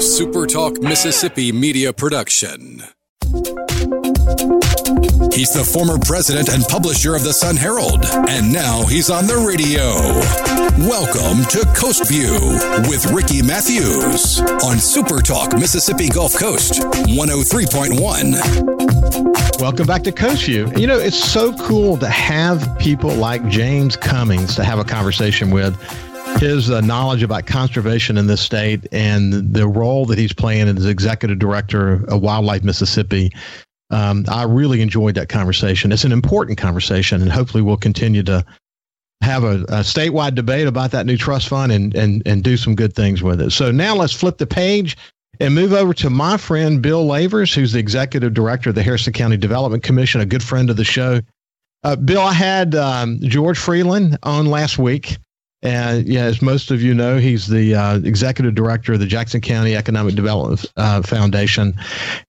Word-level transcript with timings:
SuperTalk 0.00 0.82
Mississippi 0.82 1.52
media 1.52 1.92
production. 1.92 2.82
He's 5.30 5.52
the 5.52 5.62
former 5.62 5.98
president 5.98 6.48
and 6.48 6.64
publisher 6.64 7.14
of 7.14 7.22
the 7.22 7.34
Sun 7.34 7.56
Herald, 7.56 8.06
and 8.06 8.50
now 8.50 8.86
he's 8.86 9.10
on 9.10 9.26
the 9.26 9.36
radio. 9.36 9.92
Welcome 10.88 11.44
to 11.50 11.66
Coast 11.78 12.08
View 12.08 12.32
with 12.88 13.12
Ricky 13.12 13.42
Matthews 13.42 14.40
on 14.40 14.78
SuperTalk 14.78 15.60
Mississippi 15.60 16.08
Gulf 16.08 16.34
Coast 16.34 16.80
103.1. 16.80 19.60
Welcome 19.60 19.86
back 19.86 20.02
to 20.04 20.12
Coast 20.12 20.46
View. 20.46 20.72
You 20.78 20.86
know, 20.86 20.98
it's 20.98 21.22
so 21.22 21.52
cool 21.58 21.98
to 21.98 22.08
have 22.08 22.78
people 22.78 23.14
like 23.14 23.46
James 23.48 23.96
Cummings 23.96 24.56
to 24.56 24.64
have 24.64 24.78
a 24.78 24.84
conversation 24.84 25.50
with 25.50 25.76
his 26.38 26.70
uh, 26.70 26.80
knowledge 26.80 27.22
about 27.22 27.46
conservation 27.46 28.16
in 28.16 28.26
this 28.26 28.40
state 28.40 28.86
and 28.92 29.54
the 29.54 29.66
role 29.66 30.06
that 30.06 30.18
he's 30.18 30.32
playing 30.32 30.68
as 30.68 30.86
executive 30.86 31.38
director 31.38 32.04
of 32.08 32.22
Wildlife 32.22 32.62
Mississippi. 32.62 33.30
Um, 33.90 34.24
I 34.28 34.44
really 34.44 34.80
enjoyed 34.80 35.16
that 35.16 35.28
conversation. 35.28 35.92
It's 35.92 36.04
an 36.04 36.12
important 36.12 36.58
conversation, 36.58 37.20
and 37.20 37.30
hopefully, 37.30 37.62
we'll 37.62 37.76
continue 37.76 38.22
to 38.24 38.44
have 39.22 39.44
a, 39.44 39.62
a, 39.64 39.82
statewide 39.82 40.34
debate 40.34 40.66
about 40.66 40.92
that 40.92 41.04
new 41.06 41.16
trust 41.16 41.48
fund 41.48 41.72
and, 41.72 41.94
and, 41.94 42.22
and 42.24 42.42
do 42.42 42.56
some 42.56 42.74
good 42.74 42.94
things 42.94 43.22
with 43.22 43.40
it. 43.40 43.50
So 43.50 43.70
now 43.70 43.94
let's 43.94 44.14
flip 44.14 44.38
the 44.38 44.46
page 44.46 44.96
and 45.40 45.54
move 45.54 45.72
over 45.72 45.92
to 45.94 46.10
my 46.10 46.36
friend 46.36 46.80
Bill 46.80 47.04
Lavers, 47.04 47.52
who's 47.52 47.72
the 47.72 47.78
executive 47.78 48.32
director 48.32 48.70
of 48.70 48.76
the 48.76 48.82
Harrison 48.82 49.12
County 49.12 49.36
Development 49.36 49.82
Commission, 49.82 50.20
a 50.20 50.26
good 50.26 50.42
friend 50.42 50.70
of 50.70 50.76
the 50.76 50.84
show. 50.84 51.20
Uh, 51.82 51.96
Bill, 51.96 52.20
I 52.20 52.32
had 52.32 52.74
um, 52.74 53.18
George 53.20 53.58
Freeland 53.58 54.18
on 54.22 54.46
last 54.46 54.78
week. 54.78 55.18
And 55.62 56.06
yeah, 56.06 56.22
as 56.24 56.40
most 56.40 56.70
of 56.70 56.80
you 56.80 56.94
know, 56.94 57.18
he's 57.18 57.46
the 57.46 57.74
uh, 57.74 57.98
executive 57.98 58.54
director 58.54 58.94
of 58.94 59.00
the 59.00 59.06
Jackson 59.06 59.42
County 59.42 59.76
Economic 59.76 60.14
Development 60.14 60.64
uh, 60.76 61.02
Foundation. 61.02 61.74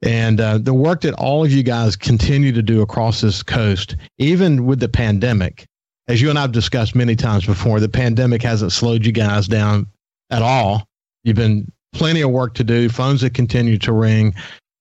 And 0.01 0.41
uh, 0.41 0.57
the 0.57 0.73
work 0.73 1.01
that 1.01 1.13
all 1.13 1.45
of 1.45 1.51
you 1.51 1.63
guys 1.63 1.95
continue 1.95 2.51
to 2.51 2.61
do 2.61 2.81
across 2.81 3.21
this 3.21 3.41
coast, 3.41 3.95
even 4.17 4.65
with 4.65 4.81
the 4.81 4.89
pandemic, 4.89 5.65
as 6.07 6.21
you 6.21 6.29
and 6.29 6.37
I've 6.37 6.51
discussed 6.51 6.93
many 6.93 7.15
times 7.15 7.45
before, 7.45 7.79
the 7.79 7.87
pandemic 7.87 8.41
hasn't 8.41 8.73
slowed 8.73 9.05
you 9.05 9.13
guys 9.13 9.47
down 9.47 9.87
at 10.29 10.41
all. 10.41 10.85
You've 11.23 11.37
been 11.37 11.71
plenty 11.93 12.21
of 12.21 12.31
work 12.31 12.53
to 12.55 12.65
do, 12.65 12.89
phones 12.89 13.21
that 13.21 13.33
continue 13.33 13.77
to 13.77 13.93
ring. 13.93 14.33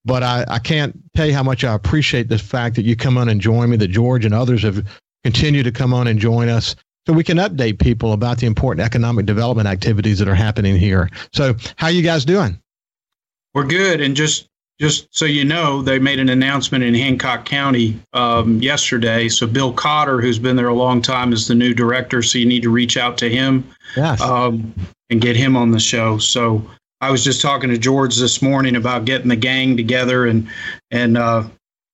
But 0.04 0.22
I, 0.24 0.44
I 0.48 0.58
can't 0.58 0.98
tell 1.14 1.26
you 1.26 1.34
how 1.34 1.42
much 1.42 1.62
I 1.62 1.74
appreciate 1.74 2.28
the 2.28 2.38
fact 2.38 2.74
that 2.76 2.84
you 2.84 2.96
come 2.96 3.18
on 3.18 3.28
and 3.28 3.40
join 3.40 3.70
me, 3.70 3.76
that 3.76 3.88
George 3.88 4.24
and 4.24 4.34
others 4.34 4.62
have 4.62 4.84
continued 5.22 5.64
to 5.64 5.72
come 5.72 5.92
on 5.92 6.06
and 6.06 6.18
join 6.18 6.48
us 6.48 6.74
so 7.06 7.12
we 7.12 7.24
can 7.24 7.38
update 7.38 7.78
people 7.78 8.12
about 8.12 8.38
the 8.38 8.46
important 8.46 8.84
economic 8.84 9.26
development 9.26 9.68
activities 9.68 10.18
that 10.18 10.28
are 10.28 10.34
happening 10.34 10.76
here. 10.76 11.08
So, 11.32 11.54
how 11.76 11.88
you 11.88 12.02
guys 12.02 12.24
doing? 12.24 12.60
We're 13.54 13.66
good, 13.66 14.00
and 14.00 14.14
just 14.14 14.48
just 14.80 15.08
so 15.10 15.26
you 15.26 15.44
know, 15.44 15.82
they 15.82 15.98
made 15.98 16.18
an 16.18 16.30
announcement 16.30 16.82
in 16.82 16.94
Hancock 16.94 17.44
County 17.44 18.00
um, 18.14 18.62
yesterday. 18.62 19.28
So 19.28 19.46
Bill 19.46 19.74
Cotter, 19.74 20.22
who's 20.22 20.38
been 20.38 20.56
there 20.56 20.68
a 20.68 20.74
long 20.74 21.02
time, 21.02 21.34
is 21.34 21.46
the 21.46 21.54
new 21.54 21.74
director. 21.74 22.22
So 22.22 22.38
you 22.38 22.46
need 22.46 22.62
to 22.62 22.70
reach 22.70 22.96
out 22.96 23.18
to 23.18 23.28
him 23.28 23.68
yes. 23.94 24.22
um, 24.22 24.74
and 25.10 25.20
get 25.20 25.36
him 25.36 25.54
on 25.54 25.70
the 25.70 25.78
show. 25.78 26.16
So 26.16 26.64
I 27.02 27.10
was 27.10 27.22
just 27.22 27.42
talking 27.42 27.68
to 27.68 27.76
George 27.76 28.16
this 28.16 28.40
morning 28.40 28.74
about 28.74 29.04
getting 29.04 29.28
the 29.28 29.36
gang 29.36 29.76
together 29.76 30.26
and 30.26 30.48
and 30.90 31.18
uh, 31.18 31.44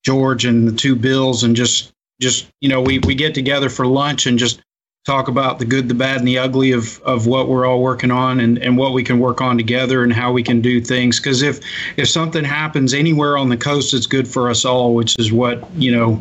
George 0.04 0.44
and 0.44 0.68
the 0.68 0.72
two 0.72 0.94
Bills 0.94 1.42
and 1.42 1.56
just 1.56 1.92
just 2.20 2.46
you 2.60 2.68
know 2.68 2.80
we 2.80 3.00
we 3.00 3.16
get 3.16 3.34
together 3.34 3.68
for 3.68 3.86
lunch 3.86 4.26
and 4.26 4.38
just 4.38 4.62
talk 5.06 5.28
about 5.28 5.58
the 5.58 5.64
good, 5.64 5.88
the 5.88 5.94
bad, 5.94 6.18
and 6.18 6.26
the 6.26 6.36
ugly 6.36 6.72
of, 6.72 7.00
of 7.02 7.26
what 7.26 7.48
we're 7.48 7.64
all 7.64 7.80
working 7.80 8.10
on 8.10 8.40
and, 8.40 8.58
and 8.58 8.76
what 8.76 8.92
we 8.92 9.04
can 9.04 9.20
work 9.20 9.40
on 9.40 9.56
together 9.56 10.02
and 10.02 10.12
how 10.12 10.32
we 10.32 10.42
can 10.42 10.60
do 10.60 10.80
things. 10.80 11.18
Because 11.20 11.42
if 11.42 11.60
if 11.96 12.08
something 12.08 12.44
happens 12.44 12.92
anywhere 12.92 13.38
on 13.38 13.48
the 13.48 13.56
coast, 13.56 13.94
it's 13.94 14.06
good 14.06 14.28
for 14.28 14.50
us 14.50 14.64
all, 14.64 14.94
which 14.94 15.18
is 15.18 15.32
what 15.32 15.64
you 15.76 15.92
know 15.92 16.20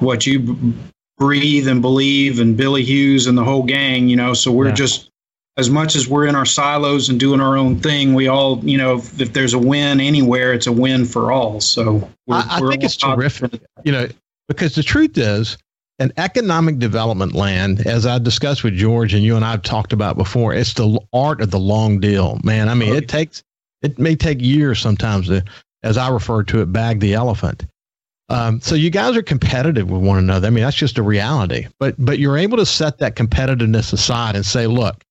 what 0.00 0.26
you 0.26 0.74
breathe 1.16 1.68
and 1.68 1.80
believe, 1.80 2.40
and 2.40 2.56
Billy 2.56 2.82
Hewes 2.82 3.26
and 3.26 3.38
the 3.38 3.44
whole 3.44 3.62
gang. 3.62 4.08
You 4.08 4.16
know, 4.16 4.34
so 4.34 4.50
we're 4.50 4.68
yeah. 4.68 4.74
just 4.74 5.10
as 5.56 5.70
much 5.70 5.96
as 5.96 6.06
we're 6.06 6.26
in 6.26 6.34
our 6.34 6.44
silos 6.44 7.08
and 7.08 7.18
doing 7.18 7.40
our 7.40 7.56
own 7.56 7.80
thing, 7.80 8.12
we 8.12 8.28
all, 8.28 8.58
you 8.62 8.76
know, 8.76 8.96
if, 8.96 9.18
if 9.18 9.32
there's 9.32 9.54
a 9.54 9.58
win 9.58 10.00
anywhere, 10.00 10.52
it's 10.52 10.66
a 10.66 10.72
win 10.72 11.06
for 11.06 11.32
all. 11.32 11.60
So 11.60 12.10
I, 12.28 12.58
I 12.58 12.60
think 12.60 12.84
it's 12.84 12.96
terrific, 12.96 13.62
you 13.82 13.90
know, 13.90 14.06
because 14.48 14.74
the 14.74 14.82
truth 14.82 15.16
is, 15.16 15.56
an 15.98 16.12
economic 16.16 16.78
development 16.78 17.32
land, 17.32 17.86
as 17.86 18.06
I 18.06 18.18
discussed 18.18 18.62
with 18.62 18.74
George 18.74 19.14
and 19.14 19.24
you 19.24 19.36
and 19.36 19.44
I've 19.44 19.62
talked 19.62 19.92
about 19.92 20.16
before, 20.16 20.52
it's 20.52 20.74
the 20.74 21.00
art 21.12 21.40
of 21.40 21.50
the 21.50 21.58
long 21.58 22.00
deal, 22.00 22.38
man. 22.44 22.68
I 22.68 22.74
mean, 22.74 22.94
it 22.94 23.08
takes, 23.08 23.42
it 23.82 23.98
may 23.98 24.14
take 24.14 24.40
years 24.40 24.78
sometimes 24.78 25.28
to, 25.28 25.42
as 25.82 25.96
I 25.96 26.08
refer 26.10 26.42
to 26.44 26.60
it, 26.60 26.72
bag 26.72 27.00
the 27.00 27.14
elephant. 27.14 27.64
Um, 28.28 28.60
so 28.60 28.74
you 28.74 28.90
guys 28.90 29.16
are 29.16 29.22
competitive 29.22 29.88
with 29.88 30.02
one 30.02 30.18
another. 30.18 30.48
I 30.48 30.50
mean, 30.50 30.64
that's 30.64 30.76
just 30.76 30.98
a 30.98 31.02
reality. 31.02 31.68
But 31.78 31.94
but 31.98 32.18
you're 32.18 32.36
able 32.36 32.56
to 32.58 32.66
set 32.66 32.98
that 32.98 33.14
competitiveness 33.14 33.92
aside 33.92 34.34
and 34.34 34.44
say, 34.44 34.66
look, 34.66 35.04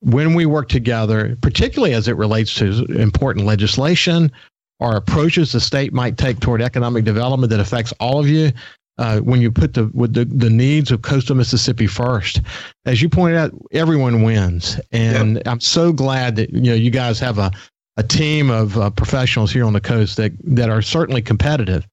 when 0.00 0.34
we 0.34 0.46
work 0.46 0.68
together, 0.68 1.36
particularly 1.42 1.92
as 1.92 2.08
it 2.08 2.16
relates 2.16 2.54
to 2.54 2.84
important 2.98 3.44
legislation 3.44 4.32
or 4.80 4.96
approaches 4.96 5.52
the 5.52 5.60
state 5.60 5.92
might 5.92 6.16
take 6.16 6.40
toward 6.40 6.62
economic 6.62 7.04
development 7.04 7.50
that 7.50 7.60
affects 7.60 7.92
all 8.00 8.18
of 8.18 8.28
you, 8.28 8.52
uh, 8.98 9.20
when 9.20 9.40
you 9.40 9.50
put 9.50 9.74
the 9.74 9.90
with 9.92 10.14
the, 10.14 10.24
the 10.24 10.50
needs 10.50 10.90
of 10.90 11.02
coastal 11.02 11.36
Mississippi 11.36 11.86
first. 11.86 12.40
As 12.84 13.02
you 13.02 13.08
pointed 13.08 13.38
out, 13.38 13.52
everyone 13.72 14.22
wins, 14.22 14.80
and 14.92 15.36
yep. 15.36 15.46
I'm 15.46 15.60
so 15.60 15.92
glad 15.92 16.36
that 16.36 16.50
you 16.50 16.70
know 16.70 16.74
you 16.74 16.90
guys 16.90 17.18
have 17.20 17.38
a 17.38 17.50
a 17.96 18.02
team 18.02 18.50
of 18.50 18.76
uh, 18.76 18.90
professionals 18.90 19.52
here 19.52 19.64
on 19.64 19.72
the 19.72 19.80
coast 19.80 20.16
that 20.16 20.32
that 20.44 20.70
are 20.70 20.82
certainly 20.82 21.22
competitive, 21.22 21.86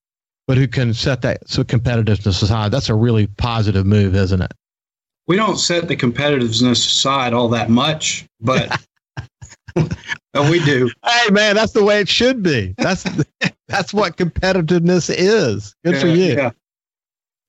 but 0.48 0.58
who 0.58 0.68
can 0.68 0.94
set 0.94 1.22
that 1.22 1.48
so 1.50 1.64
competitiveness 1.64 2.42
aside. 2.42 2.72
That's 2.72 2.90
a 2.90 2.96
really 2.96 3.28
positive 3.28 3.86
move, 3.86 4.16
isn't 4.16 4.42
it? 4.42 4.54
We 5.28 5.38
don't 5.38 5.58
set 5.58 5.88
the 5.88 5.96
competitiveness 5.96 6.86
aside 6.86 7.34
all 7.34 7.50
that 7.50 7.70
much, 7.70 8.26
but. 8.40 8.82
we 10.52 10.64
do. 10.66 10.90
Hey 11.06 11.32
man, 11.32 11.56
that's 11.56 11.72
the 11.72 11.84
way 11.84 12.00
it 12.00 12.08
should 12.08 12.44
be. 12.44 12.76
That's 12.78 13.04
that's 13.68 13.94
what 13.94 14.18
competitiveness 14.18 15.14
is. 15.16 15.76
Good 15.84 15.96
yeah, 15.96 16.00
for 16.00 16.08
you. 16.08 16.34
Yeah. 16.36 16.52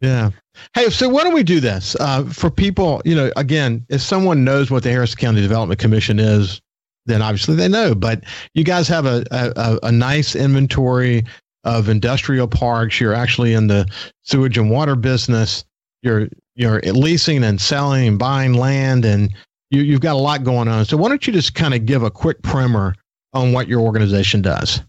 Yeah. 0.04 0.30
Hey, 0.74 0.90
so 0.90 1.08
why 1.08 1.24
don't 1.24 1.32
we 1.32 1.42
do 1.42 1.60
this 1.60 1.96
uh, 1.98 2.24
for 2.24 2.50
people? 2.50 3.00
You 3.06 3.14
know, 3.14 3.32
again, 3.36 3.86
if 3.88 4.02
someone 4.02 4.44
knows 4.44 4.70
what 4.70 4.82
the 4.82 4.90
Harrison 4.90 5.18
County 5.18 5.40
Development 5.40 5.80
Commission 5.80 6.18
is, 6.18 6.60
then 7.06 7.22
obviously 7.22 7.56
they 7.56 7.68
know. 7.68 7.94
But 7.94 8.22
you 8.52 8.64
guys 8.64 8.86
have 8.88 9.06
a, 9.06 9.24
a, 9.30 9.78
a 9.84 9.90
nice 9.90 10.36
inventory 10.36 11.24
of 11.64 11.88
industrial 11.88 12.46
parks. 12.46 13.00
You're 13.00 13.14
actually 13.14 13.54
in 13.54 13.66
the 13.68 13.88
sewage 14.24 14.58
and 14.58 14.70
water 14.70 14.94
business. 14.94 15.64
You're 16.02 16.28
you're 16.54 16.80
leasing 16.82 17.42
and 17.42 17.58
selling 17.58 18.06
and 18.06 18.18
buying 18.18 18.52
land, 18.52 19.06
and 19.06 19.34
you, 19.70 19.82
you've 19.82 20.02
got 20.02 20.16
a 20.16 20.18
lot 20.18 20.44
going 20.44 20.68
on. 20.68 20.84
So 20.84 20.98
why 20.98 21.08
don't 21.08 21.26
you 21.26 21.32
just 21.32 21.54
kind 21.54 21.72
of 21.72 21.86
give 21.86 22.02
a 22.02 22.10
quick 22.10 22.42
primer 22.42 22.94
on 23.32 23.52
what 23.52 23.68
your 23.68 23.80
organization 23.80 24.42
does? 24.42 24.82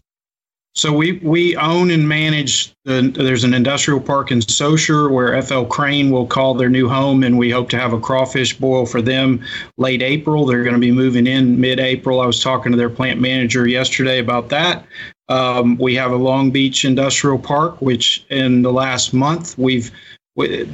So 0.76 0.92
we 0.92 1.12
we 1.12 1.56
own 1.56 1.90
and 1.90 2.06
manage. 2.06 2.74
The, 2.84 3.10
there's 3.14 3.44
an 3.44 3.54
industrial 3.54 3.98
park 3.98 4.30
in 4.30 4.42
Saucier 4.42 5.08
where 5.08 5.40
FL 5.42 5.64
Crane 5.64 6.10
will 6.10 6.26
call 6.26 6.54
their 6.54 6.68
new 6.68 6.86
home, 6.86 7.22
and 7.22 7.38
we 7.38 7.50
hope 7.50 7.70
to 7.70 7.78
have 7.78 7.94
a 7.94 7.98
crawfish 7.98 8.58
boil 8.58 8.84
for 8.84 9.00
them 9.00 9.42
late 9.78 10.02
April. 10.02 10.44
They're 10.44 10.62
going 10.62 10.74
to 10.74 10.80
be 10.80 10.92
moving 10.92 11.26
in 11.26 11.58
mid-April. 11.58 12.20
I 12.20 12.26
was 12.26 12.40
talking 12.40 12.72
to 12.72 12.78
their 12.78 12.90
plant 12.90 13.22
manager 13.22 13.66
yesterday 13.66 14.18
about 14.18 14.50
that. 14.50 14.84
Um, 15.30 15.78
we 15.78 15.94
have 15.94 16.12
a 16.12 16.16
Long 16.16 16.50
Beach 16.50 16.84
Industrial 16.84 17.38
Park, 17.38 17.80
which 17.80 18.26
in 18.28 18.60
the 18.60 18.72
last 18.72 19.14
month 19.14 19.56
we've 19.56 19.90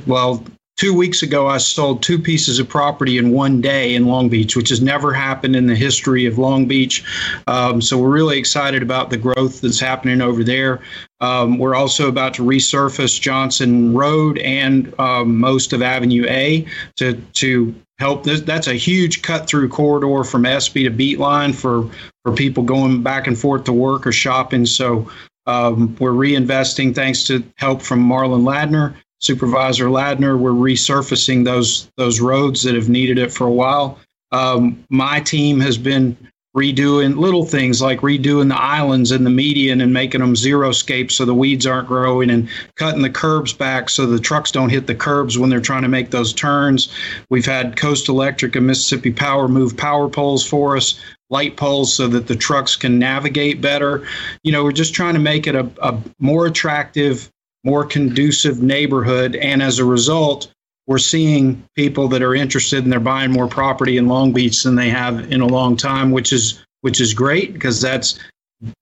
well 0.07 0.45
two 0.77 0.95
weeks 0.95 1.23
ago, 1.23 1.47
I 1.47 1.59
sold 1.59 2.03
two 2.03 2.19
pieces 2.19 2.59
of 2.59 2.69
property 2.69 3.19
in 3.19 3.31
one 3.31 3.61
day 3.61 3.95
in 3.95 4.07
Long 4.07 4.29
Beach, 4.29 4.57
which 4.57 4.71
has 4.71 4.81
never 4.81 5.13
happened 5.13 5.55
in 5.55 5.67
the 5.67 5.75
history 5.75 6.27
of 6.27 6.39
Long 6.39 6.67
Beach. 6.67 7.05
Um, 7.47 7.81
so 7.81 7.99
we're 7.99 8.11
really 8.11 8.39
excited 8.39 8.83
about 8.83 9.11
the 9.11 9.17
growth 9.17 9.61
that's 9.61 9.81
happening 9.81 10.21
over 10.21 10.43
there. 10.43 10.81
Um, 11.21 11.59
we're 11.59 11.75
also 11.75 12.09
about 12.09 12.35
to 12.35 12.43
resurface 12.43 13.21
Johnson 13.21 13.95
Road 13.95 14.39
and 14.39 14.93
um, 14.99 15.39
most 15.39 15.73
of 15.73 15.83
Avenue 15.83 16.27
A 16.29 16.67
to 16.97 17.15
to 17.15 17.75
help. 17.99 18.25
This, 18.25 18.41
that's 18.41 18.67
a 18.67 18.75
huge 18.75 19.23
cut 19.23 19.47
through 19.47 19.69
corridor 19.69 20.25
from 20.25 20.45
Espy 20.45 20.83
to 20.85 20.91
Beatline 20.91 21.55
for 21.55 21.89
for 22.25 22.35
people 22.35 22.65
going 22.65 23.03
back 23.03 23.27
and 23.27 23.39
forth 23.39 23.65
to 23.65 23.73
work 23.73 24.07
or 24.07 24.13
shopping. 24.13 24.67
So 24.67 25.09
um, 25.47 25.97
we're 25.99 26.13
reinvesting 26.13 26.95
thanks 26.95 27.25
to 27.25 27.45
help 27.57 27.83
from 27.83 28.01
Marlin 28.01 28.43
Ladner 28.43 28.95
Supervisor 29.23 29.87
Ladner, 29.87 30.39
we're 30.39 30.51
resurfacing 30.51 31.45
those 31.45 31.91
those 31.97 32.21
roads 32.21 32.63
that 32.65 32.75
have 32.75 32.89
needed 32.89 33.19
it 33.19 33.33
for 33.33 33.47
a 33.47 33.53
while. 33.53 33.99
Um, 34.33 34.85
my 34.89 35.21
team 35.21 35.61
has 35.61 35.79
been 35.79 36.17
redoing 36.57 37.17
little 37.17 37.47
things 37.47 37.81
like 37.81 38.01
redoing 38.01 38.49
the 38.49 38.61
islands 38.61 39.11
and 39.11 39.25
the 39.25 39.31
median 39.31 39.81
and 39.81 39.93
making 39.93 40.21
them 40.21 40.37
zero 40.37 40.71
scape 40.71 41.11
so 41.11 41.25
the 41.25 41.33
weeds 41.33 41.67
aren't 41.67 41.89
growing 41.89 42.29
and 42.29 42.47
cutting 42.77 43.01
the 43.01 43.09
curbs 43.09 43.55
back 43.55 43.89
so 43.89 44.05
the 44.05 44.19
trucks 44.19 44.51
don't 44.51 44.69
hit 44.69 44.87
the 44.87 44.95
curbs 44.95 45.39
when 45.39 45.49
they're 45.49 45.61
trying 45.61 45.83
to 45.83 45.89
make 45.89 46.11
those 46.11 46.35
turns. 46.35 46.95
We've 47.31 47.47
had 47.47 47.77
Coast 47.77 48.09
Electric 48.09 48.55
and 48.55 48.67
Mississippi 48.67 49.13
Power 49.13 49.49
move 49.49 49.77
power 49.77 50.11
poles 50.11 50.47
for 50.47 50.77
us 50.77 51.01
light 51.31 51.57
poles 51.57 51.95
so 51.95 52.07
that 52.09 52.27
the 52.27 52.37
trucks 52.37 52.77
can 52.77 52.99
navigate 52.99 53.63
better. 53.63 54.07
You 54.43 54.53
know, 54.53 54.63
we're 54.63 54.73
just 54.73 54.95
trying 54.95 55.15
to 55.15 55.21
make 55.21 55.47
it 55.47 55.55
a, 55.55 55.71
a 55.81 55.99
more 56.19 56.45
attractive, 56.45 57.33
more 57.65 57.85
conducive 57.85 58.63
neighborhood. 58.63 59.37
And 59.37 59.63
as 59.63 59.79
a 59.79 59.85
result, 59.85 60.53
we're 60.87 60.99
seeing 60.99 61.65
people 61.77 62.09
that 62.09 62.23
are 62.23 62.35
interested 62.35 62.83
and 62.83 62.93
they're 62.93 63.01
buying 63.01 63.31
more 63.31 63.49
property 63.49 63.97
in 63.99 64.09
Long 64.09 64.33
Beach 64.33 64.63
than 64.63 64.75
they 64.75 64.91
have 64.91 65.31
in 65.33 65.41
a 65.41 65.47
long 65.47 65.77
time, 65.77 66.11
which 66.11 66.33
is 66.33 66.65
which 66.81 67.01
is 67.01 67.15
great 67.15 67.53
because 67.53 67.81
that's 67.81 68.19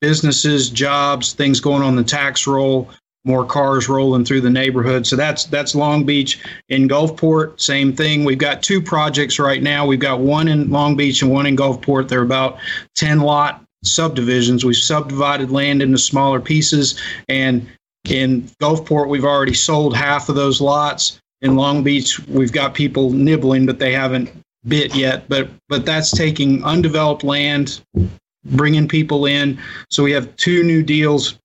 businesses, 0.00 0.70
jobs, 0.70 1.32
things 1.32 1.60
going 1.60 1.82
on 1.82 1.96
the 1.96 2.04
tax 2.04 2.46
roll, 2.46 2.88
more 3.24 3.44
cars 3.44 3.88
rolling 3.88 4.24
through 4.24 4.40
the 4.40 4.50
neighborhood. 4.50 5.06
So 5.06 5.16
that's 5.16 5.44
that's 5.44 5.74
Long 5.74 6.04
Beach. 6.04 6.40
In 6.70 6.88
Gulfport, 6.88 7.60
same 7.60 7.94
thing. 7.94 8.24
We've 8.24 8.38
got 8.38 8.62
two 8.62 8.80
projects 8.80 9.38
right 9.38 9.62
now. 9.62 9.84
We've 9.86 10.00
got 10.00 10.20
one 10.20 10.48
in 10.48 10.70
Long 10.70 10.96
Beach 10.96 11.20
and 11.22 11.30
one 11.30 11.46
in 11.46 11.56
Gulfport. 11.56 12.08
They're 12.08 12.22
about 12.22 12.58
10 12.96 13.20
lot 13.20 13.62
subdivisions. 13.84 14.64
We've 14.64 14.76
subdivided 14.76 15.50
land 15.50 15.82
into 15.82 15.98
smaller 15.98 16.40
pieces 16.40 17.00
and 17.28 17.66
in 18.08 18.42
Gulfport, 18.60 19.08
we've 19.08 19.24
already 19.24 19.54
sold 19.54 19.96
half 19.96 20.28
of 20.28 20.34
those 20.34 20.60
lots 20.60 21.20
in 21.42 21.56
Long 21.56 21.82
Beach, 21.82 22.18
we've 22.28 22.52
got 22.52 22.74
people 22.74 23.10
nibbling, 23.10 23.66
but 23.66 23.78
they 23.78 23.92
haven't 23.92 24.30
bit 24.66 24.94
yet. 24.94 25.28
But 25.28 25.48
but 25.68 25.86
that's 25.86 26.10
taking 26.10 26.62
undeveloped 26.64 27.24
land, 27.24 27.80
bringing 28.44 28.88
people 28.88 29.26
in. 29.26 29.58
So 29.90 30.02
we 30.02 30.12
have 30.12 30.34
two 30.36 30.62
new 30.62 30.82
deals 30.82 31.38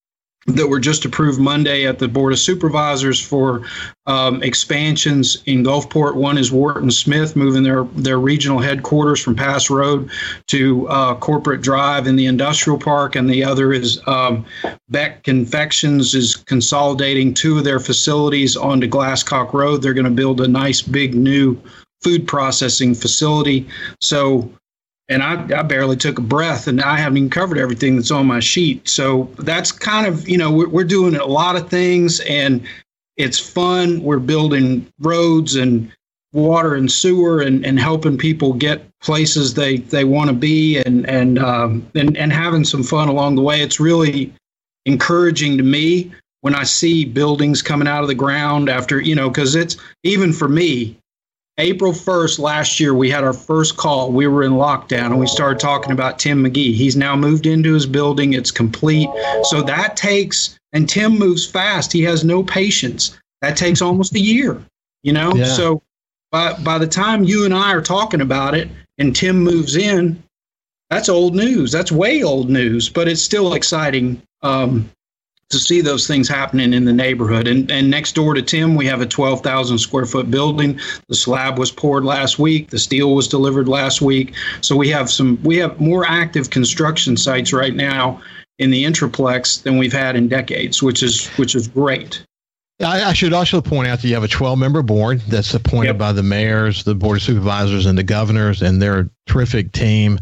that 0.48 0.68
were 0.68 0.80
just 0.80 1.06
approved 1.06 1.40
Monday 1.40 1.88
at 1.88 1.98
the 1.98 2.08
Board 2.08 2.32
of 2.32 2.38
Supervisors 2.38 3.20
for 3.20 3.64
um, 4.06 4.44
expansions 4.44 5.42
in 5.48 5.64
Gulfport. 5.64 6.16
One 6.16 6.38
is 6.38 6.52
Wharton 6.52 6.92
Smith 6.92 7.36
moving 7.36 7.64
their, 7.64 7.86
their 7.96 8.20
regional 8.20 8.60
headquarters 8.60 9.20
from 9.20 9.36
Pass 9.36 9.72
Road 9.72 10.10
to 10.48 10.88
uh, 10.88 11.16
Corporate 11.16 11.62
Drive 11.62 12.06
in 12.06 12.16
the 12.16 12.28
industrial 12.28 12.78
park, 12.78 13.16
and 13.16 13.28
the 13.28 13.44
other 13.44 13.74
is 13.74 14.00
um, 14.06 14.46
Beck 14.90 15.24
Confections 15.24 16.14
is 16.14 16.36
consolidating 16.36 17.34
two 17.34 17.58
of 17.58 17.64
their 17.64 17.80
facilities 17.80 18.56
onto 18.56 18.88
Glasscock 18.88 19.52
Road. 19.52 19.82
They're 19.82 19.96
going 19.96 20.06
to 20.06 20.12
build 20.12 20.42
a 20.42 20.48
nice 20.48 20.82
big 20.82 21.16
new 21.16 21.60
food 22.04 22.28
processing 22.28 22.94
facility. 22.94 23.68
So 24.00 24.52
and 25.10 25.22
I, 25.22 25.60
I 25.60 25.62
barely 25.62 25.96
took 25.96 26.18
a 26.18 26.22
breath 26.22 26.68
and 26.68 26.82
I 26.82 26.98
haven't 26.98 27.18
even 27.18 27.30
covered 27.30 27.58
everything 27.58 27.96
that's 27.96 28.12
on 28.12 28.26
my 28.26 28.40
sheet. 28.40 28.88
So 28.88 29.30
that's 29.38 29.72
kind 29.72 30.08
of, 30.08 30.28
you 30.28 30.38
know, 30.38 30.52
we're, 30.52 30.70
we're 30.70 30.84
doing 30.84 31.16
a 31.16 31.26
lot 31.26 31.56
of 31.56 31.70
things 31.70 32.20
and 32.22 32.66
it's 33.18 33.40
fun. 33.40 34.02
We're 34.02 34.20
building 34.20 34.92
roads 35.00 35.56
and 35.56 35.92
water 36.34 36.76
and 36.76 36.92
sewer 36.92 37.42
and, 37.42 37.66
and 37.66 37.80
helping 37.80 38.18
people 38.18 38.54
get 38.54 38.84
places 39.00 39.54
they, 39.54 39.78
they 39.78 40.04
want 40.04 40.30
to 40.30 40.36
be 40.36 40.78
and, 40.80 41.08
and, 41.08 41.40
um, 41.40 41.88
and, 41.96 42.18
and 42.18 42.34
having 42.34 42.66
some 42.66 42.84
fun 42.84 43.08
along 43.08 43.36
the 43.36 43.42
way. 43.42 43.62
It's 43.62 43.80
really 43.80 44.34
encouraging 44.86 45.58
to 45.58 45.64
me 45.64 46.12
when 46.42 46.56
I 46.56 46.64
see 46.64 47.06
buildings 47.06 47.62
coming 47.62 47.88
out 47.88 48.02
of 48.02 48.08
the 48.08 48.16
ground 48.16 48.70
after, 48.70 49.00
you 49.00 49.16
know, 49.16 49.30
because 49.30 49.56
it's 49.56 49.78
even 50.04 50.34
for 50.34 50.50
me, 50.50 50.98
April 51.58 51.94
1st 51.94 52.40
last 52.40 52.80
year, 52.80 52.94
we 52.94 53.10
had 53.10 53.24
our 53.24 53.34
first 53.34 53.78
call. 53.78 54.12
We 54.12 54.28
were 54.28 54.44
in 54.44 54.54
lockdown 54.54 55.08
and 55.08 55.20
we 55.20 55.28
started 55.28 55.60
talking 55.60 55.94
about 55.94 56.20
Tim 56.20 56.44
McGee. 56.44 56.74
He's 56.74 56.98
now 56.98 57.16
moved 57.16 57.46
into 57.46 57.74
his 57.74 57.86
building, 57.86 58.34
it's 58.34 58.52
complete. 58.52 59.10
So 59.44 59.62
that 59.62 59.96
takes, 59.96 60.60
and 60.74 60.90
Tim 60.90 61.18
moves 61.18 61.50
fast. 61.50 61.94
He 61.94 62.02
has 62.04 62.26
no 62.26 62.44
patience. 62.44 63.18
That 63.42 63.56
takes 63.56 63.82
almost 63.82 64.16
a 64.16 64.20
year, 64.20 64.62
you 65.04 65.14
know? 65.14 65.34
Yeah. 65.34 65.46
So 65.46 65.82
by, 66.32 66.54
by 66.54 66.78
the 66.78 66.88
time 66.88 67.24
you 67.24 67.46
and 67.46 67.54
I 67.54 67.72
are 67.72 67.82
talking 67.82 68.22
about 68.22 68.54
it 68.54 68.68
and 68.98 69.16
Tim 69.16 69.40
moves 69.42 69.78
in, 69.78 70.22
that's 70.90 71.08
old 71.08 71.36
news. 71.36 71.72
That's 71.72 71.92
way 71.92 72.22
old 72.22 72.50
news, 72.50 72.90
but 72.90 73.08
it's 73.08 73.22
still 73.22 73.54
exciting 73.54 74.22
um, 74.42 74.90
to 75.52 75.60
see 75.60 75.82
those 75.82 76.08
things 76.08 76.28
happening 76.28 76.74
in 76.74 76.86
the 76.86 76.94
neighborhood. 76.94 77.48
And, 77.48 77.70
and 77.70 77.90
next 77.90 78.14
door 78.14 78.34
to 78.34 78.42
Tim, 78.42 78.76
we 78.76 78.86
have 78.88 79.02
a 79.02 79.06
12,000 79.06 79.78
square 79.78 80.06
foot 80.06 80.32
building. 80.32 80.80
The 81.08 81.16
slab 81.16 81.60
was 81.60 81.72
poured 81.72 82.04
last 82.04 82.40
week. 82.40 82.72
The 82.72 82.80
steel 82.80 83.14
was 83.14 83.28
delivered 83.28 83.68
last 83.68 84.02
week. 84.02 84.34
So 84.62 84.76
we 84.76 84.90
have 84.90 85.10
some, 85.10 85.40
we 85.44 85.58
have 85.58 85.80
more 85.80 86.06
active 86.06 86.50
construction 86.50 87.16
sites 87.16 87.54
right 87.54 87.76
now 87.76 88.22
in 88.58 88.72
the 88.72 88.84
Intraplex 88.86 89.62
than 89.64 89.78
we've 89.78 89.94
had 89.94 90.16
in 90.16 90.28
decades, 90.28 90.82
which 90.82 91.04
is, 91.04 91.28
which 91.38 91.56
is 91.56 91.68
great. 91.68 92.26
I, 92.82 93.04
I 93.04 93.14
should 93.14 93.34
also 93.34 93.62
point 93.62 93.88
out 93.88 94.02
that 94.02 94.08
you 94.08 94.16
have 94.16 94.24
a 94.24 94.28
12 94.28 94.58
member 94.58 94.82
board 94.82 95.22
that's 95.22 95.54
appointed 95.54 95.92
yep. 95.92 95.98
by 95.98 96.12
the 96.12 96.24
mayors, 96.24 96.84
the 96.84 96.96
board 96.96 97.18
of 97.18 97.24
supervisors, 97.24 97.86
and 97.86 97.98
the 97.98 98.04
governors, 98.04 98.62
and 98.62 98.82
they're 98.82 99.00
a 99.00 99.10
terrific 99.28 99.72
team 99.72 100.20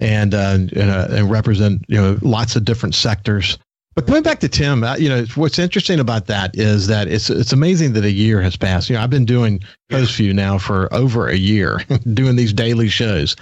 and, 0.00 0.34
uh, 0.34 0.56
and, 0.58 0.76
uh, 0.76 1.08
and 1.10 1.30
represent, 1.30 1.84
you 1.86 2.00
know, 2.00 2.18
lots 2.22 2.56
of 2.56 2.64
different 2.64 2.94
sectors. 2.94 3.58
But 3.94 4.06
coming 4.08 4.24
back 4.24 4.40
to 4.40 4.48
Tim, 4.48 4.82
uh, 4.82 4.96
you 4.96 5.08
know 5.08 5.24
what's 5.36 5.58
interesting 5.58 6.00
about 6.00 6.26
that 6.26 6.56
is 6.58 6.88
that 6.88 7.06
it's 7.06 7.30
it's 7.30 7.52
amazing 7.52 7.92
that 7.92 8.04
a 8.04 8.10
year 8.10 8.42
has 8.42 8.56
passed. 8.56 8.90
You 8.90 8.96
know, 8.96 9.02
I've 9.02 9.10
been 9.10 9.24
doing 9.24 9.60
Coastview 9.90 10.34
now 10.34 10.58
for 10.58 10.92
over 10.92 11.28
a 11.28 11.36
year, 11.36 11.80
doing 12.14 12.34
these 12.34 12.52
daily 12.52 12.88
shows. 12.88 13.36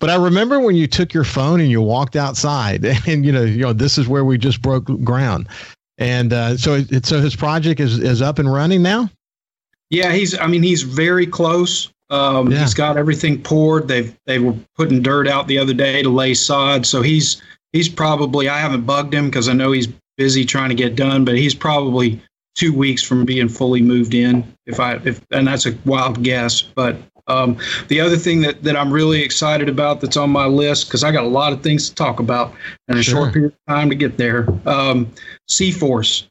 But 0.00 0.10
I 0.10 0.16
remember 0.16 0.60
when 0.60 0.76
you 0.76 0.86
took 0.86 1.14
your 1.14 1.24
phone 1.24 1.60
and 1.60 1.70
you 1.70 1.80
walked 1.80 2.16
outside, 2.16 2.84
and 3.06 3.24
you 3.24 3.32
know, 3.32 3.42
you 3.42 3.62
know, 3.62 3.72
this 3.72 3.96
is 3.96 4.06
where 4.06 4.24
we 4.24 4.36
just 4.36 4.60
broke 4.60 4.84
ground. 5.02 5.48
And 5.96 6.32
uh, 6.32 6.56
so, 6.56 6.74
it, 6.74 7.06
so 7.06 7.20
his 7.20 7.36
project 7.36 7.80
is 7.80 7.98
is 7.98 8.20
up 8.20 8.38
and 8.38 8.52
running 8.52 8.82
now. 8.82 9.08
Yeah, 9.90 10.12
he's. 10.12 10.38
I 10.38 10.46
mean, 10.46 10.62
he's 10.62 10.82
very 10.82 11.26
close. 11.26 11.90
Um, 12.10 12.50
yeah. 12.50 12.60
He's 12.60 12.74
got 12.74 12.96
everything 12.96 13.42
poured. 13.42 13.88
They've 13.88 14.14
they 14.26 14.38
were 14.38 14.54
putting 14.76 15.02
dirt 15.02 15.26
out 15.26 15.46
the 15.46 15.58
other 15.58 15.72
day 15.72 16.02
to 16.02 16.10
lay 16.10 16.34
sod. 16.34 16.84
So 16.84 17.00
he's 17.00 17.40
he's 17.74 17.90
probably 17.90 18.48
I 18.48 18.58
haven't 18.58 18.86
bugged 18.86 19.12
him 19.12 19.26
because 19.26 19.50
I 19.50 19.52
know 19.52 19.72
he's 19.72 19.88
busy 20.16 20.46
trying 20.46 20.70
to 20.70 20.74
get 20.74 20.96
done, 20.96 21.26
but 21.26 21.36
he's 21.36 21.54
probably 21.54 22.22
two 22.54 22.72
weeks 22.72 23.02
from 23.02 23.26
being 23.26 23.48
fully 23.48 23.82
moved 23.82 24.14
in. 24.14 24.50
If 24.64 24.80
I 24.80 24.94
if 25.04 25.20
and 25.30 25.46
that's 25.46 25.66
a 25.66 25.76
wild 25.84 26.22
guess, 26.22 26.62
but 26.62 26.96
um, 27.26 27.58
the 27.88 28.00
other 28.00 28.16
thing 28.16 28.42
that, 28.42 28.62
that 28.62 28.76
I'm 28.76 28.92
really 28.92 29.22
excited 29.22 29.68
about 29.68 30.00
that's 30.00 30.16
on 30.16 30.30
my 30.30 30.46
list 30.46 30.86
because 30.86 31.02
I 31.04 31.10
got 31.10 31.24
a 31.24 31.28
lot 31.28 31.52
of 31.52 31.62
things 31.62 31.88
to 31.88 31.94
talk 31.94 32.20
about 32.20 32.54
in 32.88 32.98
a 32.98 33.02
sure. 33.02 33.14
short 33.14 33.32
period 33.32 33.52
of 33.52 33.74
time 33.74 33.90
to 33.90 33.96
get 33.96 34.18
there. 34.18 34.46
Um, 34.66 35.10
C-Force, 35.48 36.28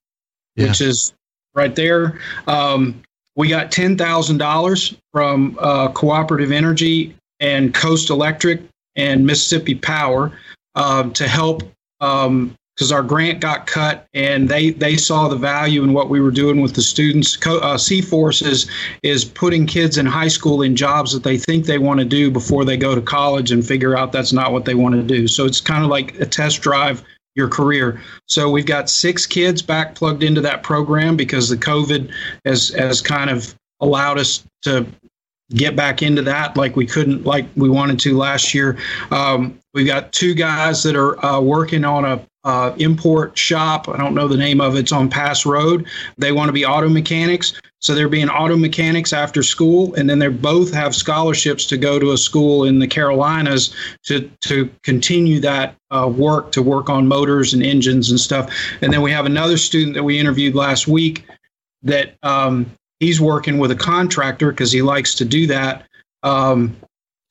yeah. 0.56 0.68
which 0.68 0.81
is 0.81 1.13
right 1.56 1.75
there. 1.75 2.19
Um, 2.48 3.01
we 3.36 3.50
got 3.50 3.72
ten 3.72 3.98
thousand 3.98 4.38
dollars 4.38 4.96
from 5.12 5.57
uh, 5.60 5.89
Cooperative 5.89 6.51
Energy 6.51 7.16
and 7.39 7.74
Coast 7.74 8.10
Electric 8.10 8.62
and 8.96 9.25
Mississippi 9.25 9.75
Power 9.75 10.31
um, 10.75 11.12
to 11.14 11.28
help 11.28 11.64
um, 12.02 12.56
because 12.75 12.92
our 12.92 13.03
grant 13.03 13.39
got 13.39 13.68
cut 13.68 14.08
and 14.13 14.50
they 14.50 14.72
they 14.72 14.98
saw 14.98 15.27
the 15.27 15.36
value 15.36 15.84
in 15.84 15.94
what 15.94 16.10
we 16.10 16.20
were 16.20 16.32
doing 16.32 16.62
with 16.62 16.74
the 16.74 16.82
students. 16.82 17.38
Uh, 17.46 17.77
C-Force 17.77 18.42
is, 18.42 18.70
is 19.03 19.24
putting 19.25 19.68
kids 19.68 19.98
in 19.98 20.06
high 20.06 20.27
school 20.27 20.63
in 20.63 20.75
jobs 20.75 21.13
that 21.13 21.24
they 21.24 21.38
think 21.38 21.65
they 21.65 21.77
want 21.77 22.00
to 22.00 22.06
do 22.06 22.32
before 22.32 22.65
they 22.65 22.77
go 22.77 22.96
to 22.96 23.01
college 23.01 23.51
and 23.51 23.65
figure 23.65 23.96
out 23.96 24.12
that's 24.12 24.34
not 24.34 24.51
what 24.51 24.65
they 24.65 24.74
want 24.74 24.96
to 24.96 25.03
do. 25.03 25.27
So 25.27 25.46
it's 25.46 25.62
kind 25.62 25.84
of 25.84 25.89
like 25.89 26.20
a 26.20 26.25
test 26.25 26.62
drive 26.62 27.03
your 27.36 27.48
career. 27.48 28.01
So 28.27 28.50
we've 28.50 28.65
got 28.65 28.89
six 28.89 29.25
kids 29.25 29.62
back 29.62 29.96
plugged 29.96 30.24
into 30.24 30.42
that 30.42 30.63
program 30.63 31.15
because 31.15 31.50
the 31.50 31.58
COVID 31.58 32.12
has 32.46 32.70
has 32.70 33.01
kind 33.01 33.30
of 33.30 33.56
allowed 33.82 34.18
us 34.18 34.44
to 34.63 34.86
get 35.51 35.75
back 35.75 36.01
into 36.01 36.22
that 36.24 36.58
like 36.58 36.75
we 36.75 36.88
couldn't 36.88 37.25
like 37.25 37.46
we 37.56 37.70
wanted 37.70 38.00
to 38.00 38.18
last 38.18 38.53
year. 38.53 38.77
Um, 39.12 39.60
we've 39.74 39.88
got 39.88 40.12
two 40.12 40.34
guys 40.34 40.84
that 40.84 40.96
are 40.96 41.24
uh, 41.25 41.39
working 41.39 41.84
on 41.86 42.06
a 42.06 42.25
uh, 42.44 42.75
import 42.77 43.38
shop. 43.38 43.88
I 43.88 43.98
don't 43.98 44.13
know 44.13 44.27
the 44.27 44.38
name 44.38 44.60
of 44.60 44.75
it. 44.75 44.80
It's 44.80 44.92
on 44.92 45.10
Pass 45.10 45.46
Road. 45.46 45.88
They 46.18 46.32
want 46.32 46.50
to 46.50 46.53
be 46.53 46.65
auto 46.65 46.89
mechanics. 46.89 47.53
So 47.80 47.94
they're 47.94 48.10
being 48.10 48.30
auto 48.30 48.56
mechanics 48.56 49.12
after 49.12 49.44
school, 49.44 49.94
and 49.96 50.10
then 50.10 50.20
they 50.20 50.30
both 50.30 50.74
have 50.74 50.96
scholarships 50.96 51.65
to 51.68 51.77
go 51.77 52.00
to 52.00 52.12
a 52.12 52.18
school 52.18 52.63
in 52.63 52.80
the 52.80 52.88
Carolinas 52.88 53.75
to 54.03 54.30
to 54.42 54.70
continue 54.84 55.39
that 55.42 55.75
uh, 55.92 56.10
work 56.13 56.51
to 56.53 56.62
work 56.62 56.89
on 56.89 57.08
motors 57.08 57.53
and 57.53 57.62
engines 57.62 58.10
and 58.10 58.20
stuff. 58.20 58.53
And 58.82 58.92
then 58.94 59.01
we 59.01 59.12
have 59.12 59.25
another 59.25 59.58
student 59.58 59.96
that 59.96 60.03
we 60.03 60.18
interviewed 60.18 60.56
last 60.56 60.88
week 60.88 61.25
that 61.82 62.15
um, 62.24 62.72
he's 63.00 63.20
working 63.20 63.58
with 63.58 63.72
a 63.72 63.75
contractor 63.75 64.51
because 64.51 64.72
he 64.72 64.82
likes 64.82 65.13
to 65.15 65.25
do 65.25 65.48
that. 65.48 65.86
Um, 66.24 66.77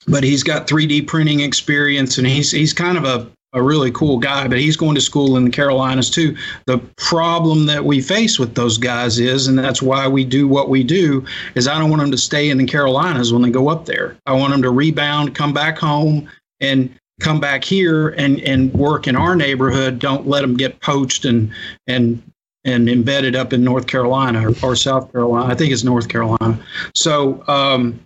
but 0.07 0.25
he's 0.25 0.43
got 0.43 0.67
3D 0.67 1.07
printing 1.07 1.41
experience, 1.41 2.19
and 2.19 2.27
he's 2.27 2.51
he's 2.51 2.73
kind 2.73 2.99
of 2.99 3.05
a 3.05 3.31
a 3.55 3.63
really 3.63 3.91
cool 3.91 4.19
guy, 4.19 4.49
but 4.49 4.59
he's 4.59 4.77
going 4.77 4.95
to 4.95 5.01
school 5.01 5.37
in 5.37 5.45
the 5.45 5.51
Carolinas 5.51 6.09
too. 6.09 6.35
The 6.67 6.79
problem 6.97 7.67
that 7.67 7.85
we 7.85 8.01
face 8.01 8.39
with 8.39 8.55
those 8.55 8.79
guys 8.79 9.19
is, 9.19 9.47
and 9.47 9.59
that's 9.59 9.83
why 9.83 10.09
we 10.09 10.25
do 10.25 10.49
what 10.49 10.71
we 10.71 10.83
do, 10.83 11.25
is 11.55 11.69
I 11.69 11.79
don't 11.79 11.91
want 11.91 12.01
them 12.01 12.11
to 12.13 12.19
stay 12.19 12.49
in 12.49 12.57
the 12.57 12.65
Carolinas 12.65 13.33
when 13.33 13.43
they 13.43 13.51
go 13.51 13.69
up 13.69 13.85
there. 13.85 14.17
I 14.25 14.33
want 14.33 14.53
them 14.53 14.63
to 14.63 14.71
rebound, 14.71 15.35
come 15.35 15.53
back 15.53 15.79
home, 15.79 16.29
and 16.61 16.95
come 17.21 17.41
back 17.41 17.63
here 17.63 18.11
and 18.11 18.41
and 18.41 18.73
work 18.73 19.07
in 19.07 19.17
our 19.17 19.37
neighborhood. 19.37 19.99
Don't 19.99 20.27
let 20.27 20.41
them 20.41 20.57
get 20.57 20.81
poached 20.81 21.25
and 21.25 21.53
and 21.87 22.23
and 22.65 22.89
embedded 22.89 23.37
up 23.37 23.53
in 23.53 23.63
North 23.63 23.87
Carolina 23.87 24.49
or, 24.49 24.55
or 24.63 24.77
South 24.77 25.11
Carolina. 25.13 25.53
I 25.53 25.55
think 25.57 25.73
it's 25.73 25.85
North 25.85 26.09
Carolina. 26.09 26.59
So 26.95 27.47
um, 27.49 28.01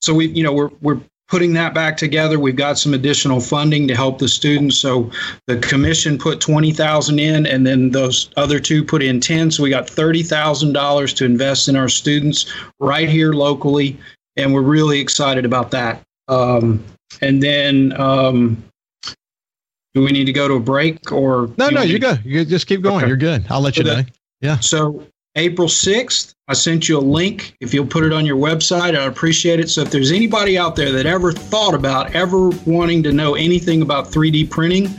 so 0.00 0.14
we 0.14 0.28
you 0.28 0.44
know 0.44 0.52
we're 0.52 0.70
we're 0.80 1.00
putting 1.32 1.54
that 1.54 1.72
back 1.72 1.96
together. 1.96 2.38
We've 2.38 2.54
got 2.54 2.78
some 2.78 2.92
additional 2.92 3.40
funding 3.40 3.88
to 3.88 3.96
help 3.96 4.18
the 4.18 4.28
students. 4.28 4.76
So 4.76 5.10
the 5.46 5.56
commission 5.56 6.18
put 6.18 6.42
20,000 6.42 7.18
in 7.18 7.46
and 7.46 7.66
then 7.66 7.92
those 7.92 8.28
other 8.36 8.60
two 8.60 8.84
put 8.84 9.02
in 9.02 9.18
10. 9.18 9.50
So 9.50 9.62
we 9.62 9.70
got 9.70 9.86
$30,000 9.86 11.16
to 11.16 11.24
invest 11.24 11.68
in 11.70 11.76
our 11.76 11.88
students 11.88 12.52
right 12.80 13.08
here 13.08 13.32
locally. 13.32 13.96
And 14.36 14.52
we're 14.52 14.60
really 14.60 15.00
excited 15.00 15.46
about 15.46 15.70
that. 15.70 16.02
Um, 16.28 16.84
and 17.22 17.42
then, 17.42 17.98
um, 17.98 18.62
do 19.94 20.02
we 20.02 20.12
need 20.12 20.26
to 20.26 20.34
go 20.34 20.48
to 20.48 20.54
a 20.54 20.60
break 20.60 21.12
or? 21.12 21.48
No, 21.56 21.70
no, 21.70 21.80
you 21.80 21.98
go. 21.98 22.16
You 22.24 22.44
just 22.44 22.66
keep 22.66 22.82
going. 22.82 22.98
Okay. 22.98 23.08
You're 23.08 23.16
good. 23.16 23.46
I'll 23.48 23.62
let 23.62 23.78
you 23.78 23.86
so 23.86 23.96
know. 23.96 24.02
yeah. 24.42 24.58
So 24.58 25.06
April 25.36 25.66
6th, 25.66 26.34
I 26.48 26.52
sent 26.52 26.90
you 26.90 26.98
a 26.98 27.00
link. 27.00 27.56
If 27.60 27.72
you'll 27.72 27.86
put 27.86 28.04
it 28.04 28.12
on 28.12 28.26
your 28.26 28.36
website, 28.36 28.94
I'd 28.94 29.08
appreciate 29.08 29.60
it. 29.60 29.70
So 29.70 29.80
if 29.80 29.90
there's 29.90 30.12
anybody 30.12 30.58
out 30.58 30.76
there 30.76 30.92
that 30.92 31.06
ever 31.06 31.32
thought 31.32 31.72
about 31.72 32.14
ever 32.14 32.50
wanting 32.66 33.02
to 33.04 33.12
know 33.12 33.34
anything 33.34 33.80
about 33.80 34.08
3D 34.08 34.50
printing, 34.50 34.90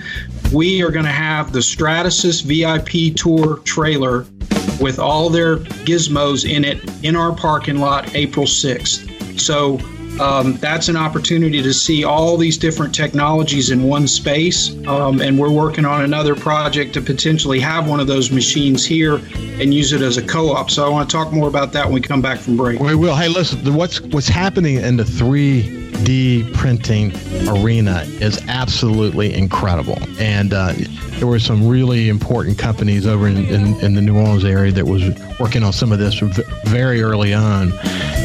we 0.51 0.81
are 0.81 0.89
going 0.89 1.05
to 1.05 1.11
have 1.11 1.51
the 1.51 1.59
Stratasys 1.59 2.43
VIP 2.43 3.15
Tour 3.15 3.57
trailer 3.57 4.25
with 4.81 4.97
all 4.97 5.29
their 5.29 5.57
gizmos 5.85 6.49
in 6.49 6.65
it 6.65 6.81
in 7.03 7.15
our 7.15 7.35
parking 7.35 7.77
lot 7.77 8.15
April 8.15 8.47
6th. 8.47 9.39
So 9.39 9.77
um, 10.19 10.53
that's 10.57 10.89
an 10.89 10.95
opportunity 10.95 11.61
to 11.61 11.73
see 11.73 12.03
all 12.03 12.37
these 12.37 12.57
different 12.57 12.93
technologies 12.93 13.71
in 13.71 13.83
one 13.83 14.07
space. 14.07 14.75
Um, 14.87 15.21
and 15.21 15.39
we're 15.39 15.51
working 15.51 15.85
on 15.85 16.03
another 16.03 16.35
project 16.35 16.93
to 16.93 17.01
potentially 17.01 17.59
have 17.59 17.89
one 17.89 17.99
of 17.99 18.07
those 18.07 18.31
machines 18.31 18.85
here 18.85 19.15
and 19.35 19.73
use 19.73 19.91
it 19.91 20.01
as 20.01 20.17
a 20.17 20.21
co-op. 20.21 20.69
So 20.69 20.85
I 20.85 20.89
want 20.89 21.09
to 21.09 21.15
talk 21.15 21.31
more 21.31 21.47
about 21.47 21.73
that 21.73 21.85
when 21.85 21.95
we 21.95 22.01
come 22.01 22.21
back 22.21 22.39
from 22.39 22.57
break. 22.57 22.79
We 22.79 22.95
will. 22.95 23.15
Hey, 23.15 23.27
listen, 23.27 23.73
what's 23.73 24.01
what's 24.01 24.27
happening 24.27 24.75
in 24.75 24.97
the 24.97 25.03
3D 25.03 26.53
printing 26.53 27.11
arena 27.47 28.03
is 28.21 28.39
absolutely 28.47 29.33
incredible. 29.33 29.97
And 30.19 30.53
uh, 30.53 30.73
there 31.17 31.27
were 31.27 31.39
some 31.39 31.67
really 31.67 32.09
important 32.09 32.57
companies 32.57 33.07
over 33.07 33.27
in, 33.27 33.45
in, 33.45 33.79
in 33.81 33.95
the 33.95 34.01
New 34.01 34.17
Orleans 34.17 34.45
area 34.45 34.71
that 34.73 34.85
was 34.85 35.03
working 35.39 35.63
on 35.63 35.73
some 35.73 35.91
of 35.91 35.99
this 35.99 36.19
very 36.65 37.01
early 37.01 37.33
on 37.33 37.71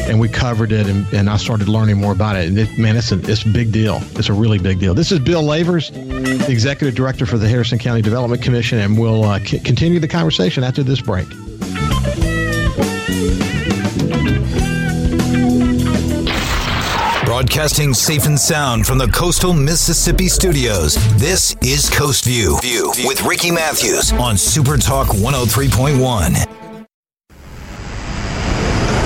and 0.09 0.19
we 0.19 0.27
covered 0.27 0.71
it, 0.71 0.87
and, 0.87 1.05
and 1.13 1.29
I 1.29 1.37
started 1.37 1.69
learning 1.69 1.97
more 1.97 2.11
about 2.11 2.35
it. 2.35 2.47
And 2.47 2.57
it, 2.57 2.77
man, 2.77 2.97
it's 2.97 3.11
a 3.11 3.19
it's 3.29 3.45
a 3.45 3.49
big 3.49 3.71
deal. 3.71 3.99
It's 4.15 4.29
a 4.29 4.33
really 4.33 4.57
big 4.57 4.79
deal. 4.79 4.93
This 4.93 5.11
is 5.11 5.19
Bill 5.19 5.43
Lavers, 5.43 5.91
the 5.91 6.51
executive 6.51 6.95
director 6.95 7.25
for 7.25 7.37
the 7.37 7.47
Harrison 7.47 7.77
County 7.77 8.01
Development 8.01 8.41
Commission, 8.41 8.79
and 8.79 8.97
we'll 8.97 9.23
uh, 9.23 9.39
c- 9.39 9.59
continue 9.59 9.99
the 9.99 10.07
conversation 10.07 10.63
after 10.63 10.83
this 10.83 10.99
break. 10.99 11.27
Broadcasting 17.25 17.93
safe 17.93 18.25
and 18.25 18.37
sound 18.37 18.85
from 18.85 18.97
the 18.97 19.07
coastal 19.13 19.53
Mississippi 19.53 20.27
studios. 20.27 20.95
This 21.17 21.55
is 21.61 21.89
Coast 21.89 22.25
View, 22.25 22.59
View 22.61 22.91
with 23.05 23.23
Ricky 23.23 23.51
Matthews 23.51 24.11
on 24.13 24.35
Super 24.37 24.75
Talk 24.75 25.07
103.1. 25.09 26.58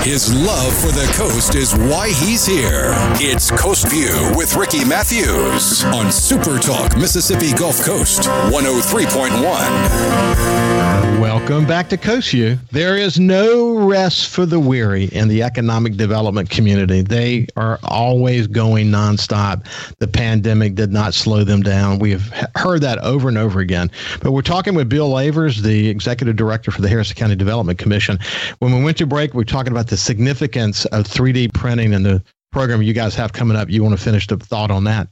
His 0.04 0.32
love 0.34 0.74
for 0.74 0.88
the 0.88 1.10
coast 1.14 1.54
is 1.54 1.74
why 1.74 2.10
he's 2.10 2.44
here. 2.44 2.90
It's 3.14 3.50
Coast 3.50 3.88
View 3.88 4.32
with 4.36 4.54
Ricky 4.54 4.84
Matthews 4.84 5.82
on 5.84 6.12
Super 6.12 6.58
Talk 6.58 6.94
Mississippi 6.94 7.54
Gulf 7.54 7.82
Coast 7.82 8.28
103.1. 8.52 11.18
Welcome 11.18 11.66
back 11.66 11.88
to 11.88 11.96
Coast 11.96 12.32
View. 12.32 12.58
There 12.70 12.98
is 12.98 13.18
no 13.18 13.78
rest 13.78 14.28
for 14.28 14.44
the 14.44 14.60
weary 14.60 15.06
in 15.06 15.28
the 15.28 15.42
economic 15.42 15.96
development 15.96 16.50
community. 16.50 17.00
They 17.00 17.46
are 17.56 17.78
always 17.82 18.46
going 18.46 18.88
nonstop. 18.88 19.64
The 19.98 20.06
pandemic 20.06 20.74
did 20.74 20.92
not 20.92 21.14
slow 21.14 21.44
them 21.44 21.62
down. 21.62 21.98
We 21.98 22.10
have 22.10 22.50
heard 22.56 22.82
that 22.82 22.98
over 22.98 23.28
and 23.28 23.38
over 23.38 23.60
again. 23.60 23.90
But 24.20 24.32
we're 24.32 24.42
talking 24.42 24.74
with 24.74 24.90
Bill 24.90 25.08
Lavers, 25.08 25.62
the 25.62 25.88
executive 25.88 26.36
director 26.36 26.70
for 26.70 26.82
the 26.82 26.88
Harrison 26.88 27.16
County 27.16 27.36
Development 27.36 27.78
Commission. 27.78 28.18
When 28.58 28.74
we 28.74 28.84
went 28.84 28.98
to 28.98 29.06
break, 29.06 29.32
we 29.32 29.42
are 29.42 29.46
talking 29.46 29.72
about 29.72 29.86
the 29.86 29.93
significance 29.96 30.84
of 30.86 31.04
3D 31.06 31.52
printing 31.52 31.94
and 31.94 32.04
the 32.04 32.22
program 32.52 32.82
you 32.82 32.92
guys 32.92 33.14
have 33.14 33.32
coming 33.32 33.56
up. 33.56 33.68
You 33.68 33.82
want 33.82 33.96
to 33.96 34.02
finish 34.02 34.26
the 34.26 34.36
thought 34.36 34.70
on 34.70 34.84
that? 34.84 35.08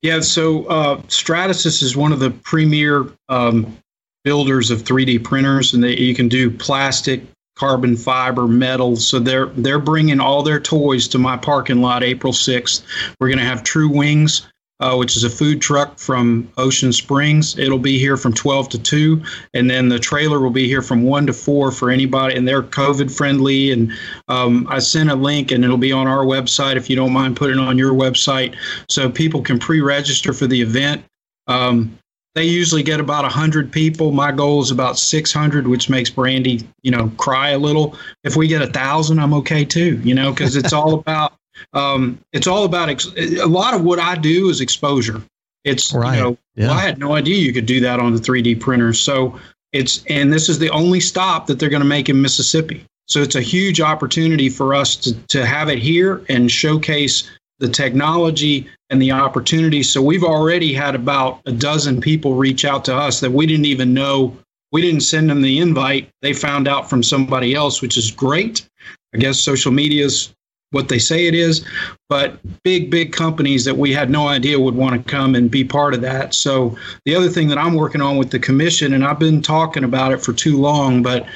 Yeah, 0.00 0.20
so 0.20 0.64
uh, 0.64 0.96
Stratasys 1.02 1.82
is 1.82 1.96
one 1.96 2.12
of 2.12 2.18
the 2.18 2.30
premier 2.30 3.06
um, 3.28 3.78
builders 4.24 4.70
of 4.70 4.82
3D 4.82 5.22
printers, 5.22 5.74
and 5.74 5.84
they, 5.84 5.96
you 5.96 6.14
can 6.14 6.28
do 6.28 6.50
plastic, 6.50 7.22
carbon 7.56 7.96
fiber, 7.96 8.48
metal. 8.48 8.96
So 8.96 9.20
they're 9.20 9.46
they're 9.46 9.78
bringing 9.78 10.18
all 10.18 10.42
their 10.42 10.58
toys 10.58 11.06
to 11.08 11.18
my 11.18 11.36
parking 11.36 11.80
lot 11.80 12.02
April 12.02 12.32
6th. 12.32 12.82
We're 13.20 13.28
going 13.28 13.38
to 13.38 13.44
have 13.44 13.62
True 13.62 13.88
Wings 13.88 14.48
uh, 14.82 14.96
which 14.96 15.16
is 15.16 15.22
a 15.22 15.30
food 15.30 15.62
truck 15.62 15.96
from 15.98 16.50
Ocean 16.56 16.92
Springs. 16.92 17.56
It'll 17.56 17.78
be 17.78 17.98
here 17.98 18.16
from 18.16 18.32
12 18.32 18.68
to 18.70 18.78
2, 18.78 19.22
and 19.54 19.70
then 19.70 19.88
the 19.88 19.98
trailer 19.98 20.40
will 20.40 20.50
be 20.50 20.66
here 20.66 20.82
from 20.82 21.04
1 21.04 21.28
to 21.28 21.32
4 21.32 21.70
for 21.70 21.88
anybody, 21.88 22.36
and 22.36 22.46
they're 22.46 22.62
COVID 22.62 23.14
friendly. 23.16 23.70
And 23.70 23.92
um, 24.26 24.66
I 24.68 24.80
sent 24.80 25.08
a 25.10 25.14
link, 25.14 25.52
and 25.52 25.62
it'll 25.64 25.76
be 25.78 25.92
on 25.92 26.08
our 26.08 26.24
website 26.24 26.76
if 26.76 26.90
you 26.90 26.96
don't 26.96 27.12
mind 27.12 27.36
putting 27.36 27.58
it 27.58 27.62
on 27.62 27.78
your 27.78 27.92
website 27.92 28.56
so 28.88 29.08
people 29.08 29.40
can 29.40 29.58
pre 29.58 29.80
register 29.80 30.32
for 30.32 30.48
the 30.48 30.60
event. 30.60 31.04
Um, 31.46 31.96
they 32.34 32.44
usually 32.44 32.82
get 32.82 32.98
about 32.98 33.24
100 33.24 33.70
people 33.70 34.10
my 34.10 34.32
goal 34.32 34.62
is 34.62 34.70
about 34.70 34.98
600 34.98 35.68
which 35.68 35.90
makes 35.90 36.08
brandy 36.08 36.66
you 36.80 36.90
know 36.90 37.12
cry 37.18 37.50
a 37.50 37.58
little 37.58 37.94
if 38.24 38.36
we 38.36 38.48
get 38.48 38.62
a 38.62 38.68
thousand 38.68 39.18
i'm 39.18 39.34
okay 39.34 39.66
too 39.66 40.00
you 40.02 40.14
know 40.14 40.30
because 40.30 40.56
it's 40.56 40.72
all 40.72 40.94
about 41.00 41.34
um, 41.72 42.18
it's 42.32 42.46
all 42.46 42.64
about 42.64 42.88
ex- 42.88 43.12
a 43.16 43.46
lot 43.46 43.74
of 43.74 43.82
what 43.82 43.98
I 43.98 44.16
do 44.16 44.48
is 44.48 44.60
exposure. 44.60 45.22
It's 45.64 45.92
right. 45.92 46.16
you 46.16 46.22
know 46.22 46.38
yeah. 46.54 46.68
well, 46.68 46.76
I 46.76 46.80
had 46.80 46.98
no 46.98 47.14
idea 47.14 47.36
you 47.36 47.52
could 47.52 47.66
do 47.66 47.80
that 47.80 48.00
on 48.00 48.14
the 48.14 48.20
3D 48.20 48.60
printer. 48.60 48.92
So 48.92 49.38
it's 49.72 50.04
and 50.06 50.32
this 50.32 50.48
is 50.48 50.58
the 50.58 50.70
only 50.70 51.00
stop 51.00 51.46
that 51.46 51.58
they're 51.58 51.70
going 51.70 51.82
to 51.82 51.88
make 51.88 52.08
in 52.08 52.20
Mississippi. 52.20 52.84
So 53.08 53.20
it's 53.20 53.34
a 53.34 53.40
huge 53.40 53.80
opportunity 53.80 54.48
for 54.48 54.74
us 54.74 54.96
to 54.96 55.14
to 55.28 55.46
have 55.46 55.68
it 55.68 55.78
here 55.78 56.24
and 56.28 56.50
showcase 56.50 57.30
the 57.58 57.68
technology 57.68 58.66
and 58.90 59.00
the 59.00 59.12
opportunity. 59.12 59.82
So 59.82 60.02
we've 60.02 60.24
already 60.24 60.72
had 60.72 60.94
about 60.94 61.40
a 61.46 61.52
dozen 61.52 62.00
people 62.00 62.34
reach 62.34 62.64
out 62.64 62.84
to 62.86 62.94
us 62.94 63.20
that 63.20 63.30
we 63.30 63.46
didn't 63.46 63.66
even 63.66 63.94
know. 63.94 64.36
We 64.72 64.82
didn't 64.82 65.02
send 65.02 65.30
them 65.30 65.42
the 65.42 65.58
invite. 65.58 66.08
They 66.22 66.32
found 66.32 66.66
out 66.66 66.90
from 66.90 67.02
somebody 67.02 67.54
else, 67.54 67.80
which 67.80 67.96
is 67.96 68.10
great. 68.10 68.68
I 69.14 69.18
guess 69.18 69.38
social 69.38 69.70
media 69.70 70.04
is 70.04 70.32
what 70.72 70.88
they 70.88 70.98
say 70.98 71.26
it 71.26 71.34
is, 71.34 71.64
but 72.08 72.38
big, 72.64 72.90
big 72.90 73.12
companies 73.12 73.64
that 73.64 73.76
we 73.76 73.92
had 73.92 74.10
no 74.10 74.26
idea 74.26 74.58
would 74.58 74.74
want 74.74 74.94
to 74.94 75.10
come 75.10 75.34
and 75.34 75.50
be 75.50 75.64
part 75.64 75.94
of 75.94 76.00
that. 76.00 76.34
So 76.34 76.76
the 77.04 77.14
other 77.14 77.28
thing 77.28 77.48
that 77.48 77.58
I'm 77.58 77.74
working 77.74 78.00
on 78.00 78.16
with 78.16 78.30
the 78.30 78.38
commission, 78.38 78.94
and 78.94 79.04
I've 79.04 79.18
been 79.18 79.40
talking 79.40 79.84
about 79.84 80.12
it 80.12 80.20
for 80.20 80.32
too 80.32 80.58
long, 80.58 81.02
but 81.02 81.26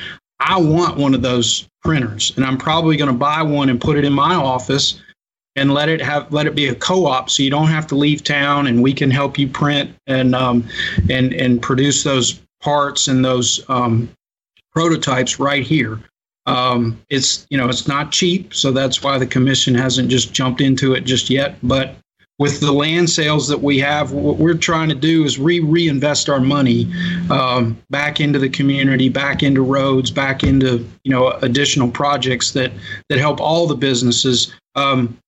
I 0.40 0.58
want 0.58 0.96
one 0.96 1.14
of 1.14 1.22
those 1.22 1.68
printers, 1.82 2.32
and 2.36 2.44
I'm 2.44 2.58
probably 2.58 2.96
going 2.96 3.10
to 3.10 3.16
buy 3.16 3.42
one 3.42 3.68
and 3.68 3.80
put 3.80 3.96
it 3.96 4.04
in 4.04 4.12
my 4.12 4.34
office 4.34 5.00
and 5.54 5.72
let 5.72 5.88
it 5.88 6.00
have 6.02 6.30
let 6.32 6.46
it 6.46 6.54
be 6.54 6.68
a 6.68 6.74
co-op 6.74 7.30
so 7.30 7.42
you 7.42 7.50
don't 7.50 7.68
have 7.68 7.86
to 7.86 7.94
leave 7.94 8.22
town 8.22 8.66
and 8.66 8.82
we 8.82 8.92
can 8.92 9.10
help 9.10 9.38
you 9.38 9.48
print 9.48 9.90
and 10.06 10.34
um, 10.34 10.68
and 11.08 11.32
and 11.32 11.62
produce 11.62 12.04
those 12.04 12.40
parts 12.60 13.08
and 13.08 13.24
those 13.24 13.64
um, 13.70 14.08
prototypes 14.72 15.40
right 15.40 15.62
here 15.62 15.98
um, 16.46 17.00
it's 17.10 17.46
you 17.50 17.58
know 17.58 17.68
it's 17.68 17.88
not 17.88 18.12
cheap, 18.12 18.54
so 18.54 18.70
that's 18.72 19.02
why 19.02 19.18
the 19.18 19.26
commission 19.26 19.74
hasn't 19.74 20.08
just 20.08 20.32
jumped 20.32 20.60
into 20.60 20.94
it 20.94 21.02
just 21.02 21.28
yet. 21.28 21.56
But 21.62 21.96
with 22.38 22.60
the 22.60 22.72
land 22.72 23.08
sales 23.08 23.48
that 23.48 23.62
we 23.62 23.78
have, 23.78 24.12
what 24.12 24.36
we're 24.36 24.54
trying 24.54 24.88
to 24.90 24.94
do 24.94 25.24
is 25.24 25.38
re 25.38 25.60
reinvest 25.60 26.28
our 26.28 26.40
money 26.40 26.92
um, 27.30 27.76
back 27.90 28.20
into 28.20 28.38
the 28.38 28.48
community, 28.48 29.08
back 29.08 29.42
into 29.42 29.62
roads, 29.62 30.10
back 30.10 30.44
into 30.44 30.86
you 31.02 31.10
know 31.10 31.32
additional 31.42 31.90
projects 31.90 32.52
that 32.52 32.72
that 33.08 33.18
help 33.18 33.40
all 33.40 33.66
the 33.66 33.74
businesses. 33.74 34.52
Um, 34.74 35.18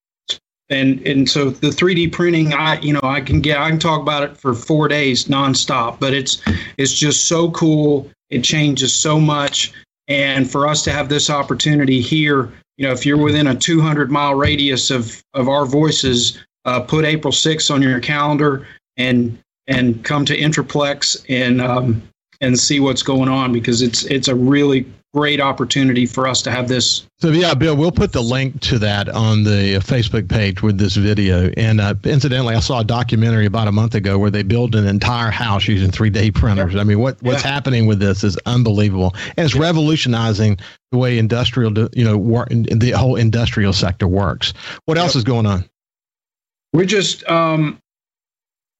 and 0.70 1.00
and 1.06 1.28
so 1.28 1.48
the 1.48 1.68
3D 1.68 2.12
printing, 2.12 2.52
I 2.52 2.78
you 2.80 2.92
know 2.92 3.00
I 3.02 3.22
can 3.22 3.40
get 3.40 3.58
I 3.58 3.70
can 3.70 3.78
talk 3.78 4.02
about 4.02 4.22
it 4.22 4.36
for 4.36 4.54
four 4.54 4.86
days 4.86 5.24
nonstop, 5.24 5.98
but 5.98 6.12
it's 6.12 6.42
it's 6.76 6.92
just 6.92 7.26
so 7.26 7.50
cool. 7.50 8.10
It 8.30 8.44
changes 8.44 8.94
so 8.94 9.18
much. 9.18 9.72
And 10.08 10.50
for 10.50 10.66
us 10.66 10.82
to 10.82 10.92
have 10.92 11.08
this 11.08 11.30
opportunity 11.30 12.00
here, 12.00 12.50
you 12.76 12.86
know, 12.86 12.92
if 12.92 13.04
you're 13.04 13.22
within 13.22 13.48
a 13.48 13.54
200 13.54 14.10
mile 14.10 14.34
radius 14.34 14.90
of, 14.90 15.22
of 15.34 15.48
our 15.48 15.66
voices, 15.66 16.38
uh, 16.64 16.80
put 16.80 17.04
April 17.04 17.32
6th 17.32 17.72
on 17.72 17.82
your 17.82 18.00
calendar 18.00 18.66
and 18.96 19.38
and 19.68 20.02
come 20.02 20.24
to 20.24 20.36
Intraplex 20.36 21.24
and 21.28 21.60
um, 21.60 22.02
and 22.40 22.58
see 22.58 22.80
what's 22.80 23.02
going 23.02 23.28
on 23.28 23.52
because 23.52 23.82
it's 23.82 24.04
it's 24.04 24.28
a 24.28 24.34
really 24.34 24.86
great 25.14 25.40
opportunity 25.40 26.04
for 26.04 26.28
us 26.28 26.42
to 26.42 26.50
have 26.50 26.68
this. 26.68 27.06
So 27.18 27.30
yeah, 27.30 27.54
Bill, 27.54 27.74
we'll 27.76 27.90
put 27.90 28.12
the 28.12 28.22
link 28.22 28.60
to 28.62 28.78
that 28.80 29.08
on 29.08 29.42
the 29.42 29.76
Facebook 29.82 30.28
page 30.28 30.62
with 30.62 30.78
this 30.78 30.96
video. 30.96 31.50
And 31.56 31.80
uh, 31.80 31.94
incidentally, 32.04 32.54
I 32.54 32.60
saw 32.60 32.80
a 32.80 32.84
documentary 32.84 33.46
about 33.46 33.68
a 33.68 33.72
month 33.72 33.94
ago 33.94 34.18
where 34.18 34.30
they 34.30 34.42
built 34.42 34.74
an 34.74 34.86
entire 34.86 35.30
house 35.30 35.66
using 35.66 35.90
3D 35.90 36.34
printers. 36.34 36.76
I 36.76 36.84
mean, 36.84 37.00
what 37.00 37.20
what's 37.22 37.42
yeah. 37.42 37.50
happening 37.50 37.86
with 37.86 37.98
this 37.98 38.22
is 38.22 38.36
unbelievable, 38.46 39.14
and 39.36 39.46
it's 39.46 39.54
yeah. 39.54 39.62
revolutionizing 39.62 40.58
the 40.92 40.98
way 40.98 41.18
industrial, 41.18 41.72
you 41.94 42.04
know, 42.04 42.46
the 42.48 42.92
whole 42.92 43.16
industrial 43.16 43.72
sector 43.72 44.06
works. 44.06 44.52
What 44.84 44.98
else 44.98 45.16
is 45.16 45.24
going 45.24 45.46
on? 45.46 45.68
We're 46.72 46.84
just, 46.84 47.26
um, 47.28 47.80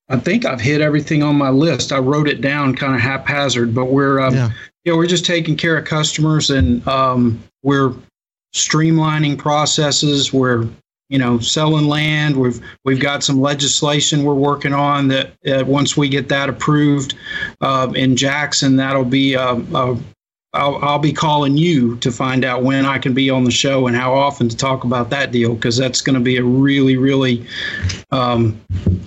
I 0.09 0.17
think 0.17 0.47
I've 0.47 0.61
hit 0.61 0.81
everything 0.81 1.23
on 1.23 1.37
my 1.37 1.51
list. 1.51 1.93
I 1.93 1.99
wrote 1.99 2.29
it 2.29 2.41
down 2.41 2.75
kind 2.75 2.95
of 2.95 3.01
haphazard, 3.01 3.75
but 3.75 3.87
we're, 3.87 4.21
um, 4.21 4.35
yeah. 4.35 4.51
you 4.85 4.93
know, 4.93 4.99
we're 4.99 5.07
just 5.07 5.27
taking 5.27 5.57
care 5.57 5.77
of 5.77 5.85
customers 5.85 6.51
and 6.51 6.87
um, 6.89 7.43
we're 7.63 7.95
streamlining 8.55 9.37
processes. 9.37 10.33
We're, 10.33 10.67
you 11.11 11.19
know, 11.19 11.39
selling 11.39 11.87
land. 11.87 12.37
We've 12.37 12.61
we've 12.85 13.01
got 13.01 13.23
some 13.23 13.41
legislation 13.41 14.25
we're 14.25 14.35
working 14.35 14.75
on 14.75 15.09
that 15.09 15.33
uh, 15.47 15.65
once 15.65 15.97
we 15.97 16.09
get 16.09 16.29
that 16.29 16.49
approved 16.49 17.15
uh, 17.61 17.91
in 17.95 18.17
Jackson, 18.17 18.77
that'll 18.77 19.05
be 19.05 19.35
a, 19.35 19.53
a 19.53 19.99
I'll, 20.55 20.77
I'll 20.77 20.99
be 20.99 21.13
calling 21.13 21.59
you 21.59 21.97
to 21.97 22.11
find 22.11 22.43
out 22.45 22.63
when 22.63 22.87
I 22.87 22.99
can 22.99 23.13
be 23.13 23.29
on 23.29 23.45
the 23.45 23.51
show 23.51 23.87
and 23.87 23.95
how 23.95 24.15
often 24.15 24.49
to 24.49 24.57
talk 24.57 24.85
about 24.85 25.11
that 25.11 25.31
deal 25.31 25.55
because 25.55 25.77
that's 25.77 26.01
going 26.01 26.15
to 26.15 26.21
be 26.21 26.39
a 26.39 26.43
really, 26.43 26.97
really 26.97 27.47
um, 28.13 28.59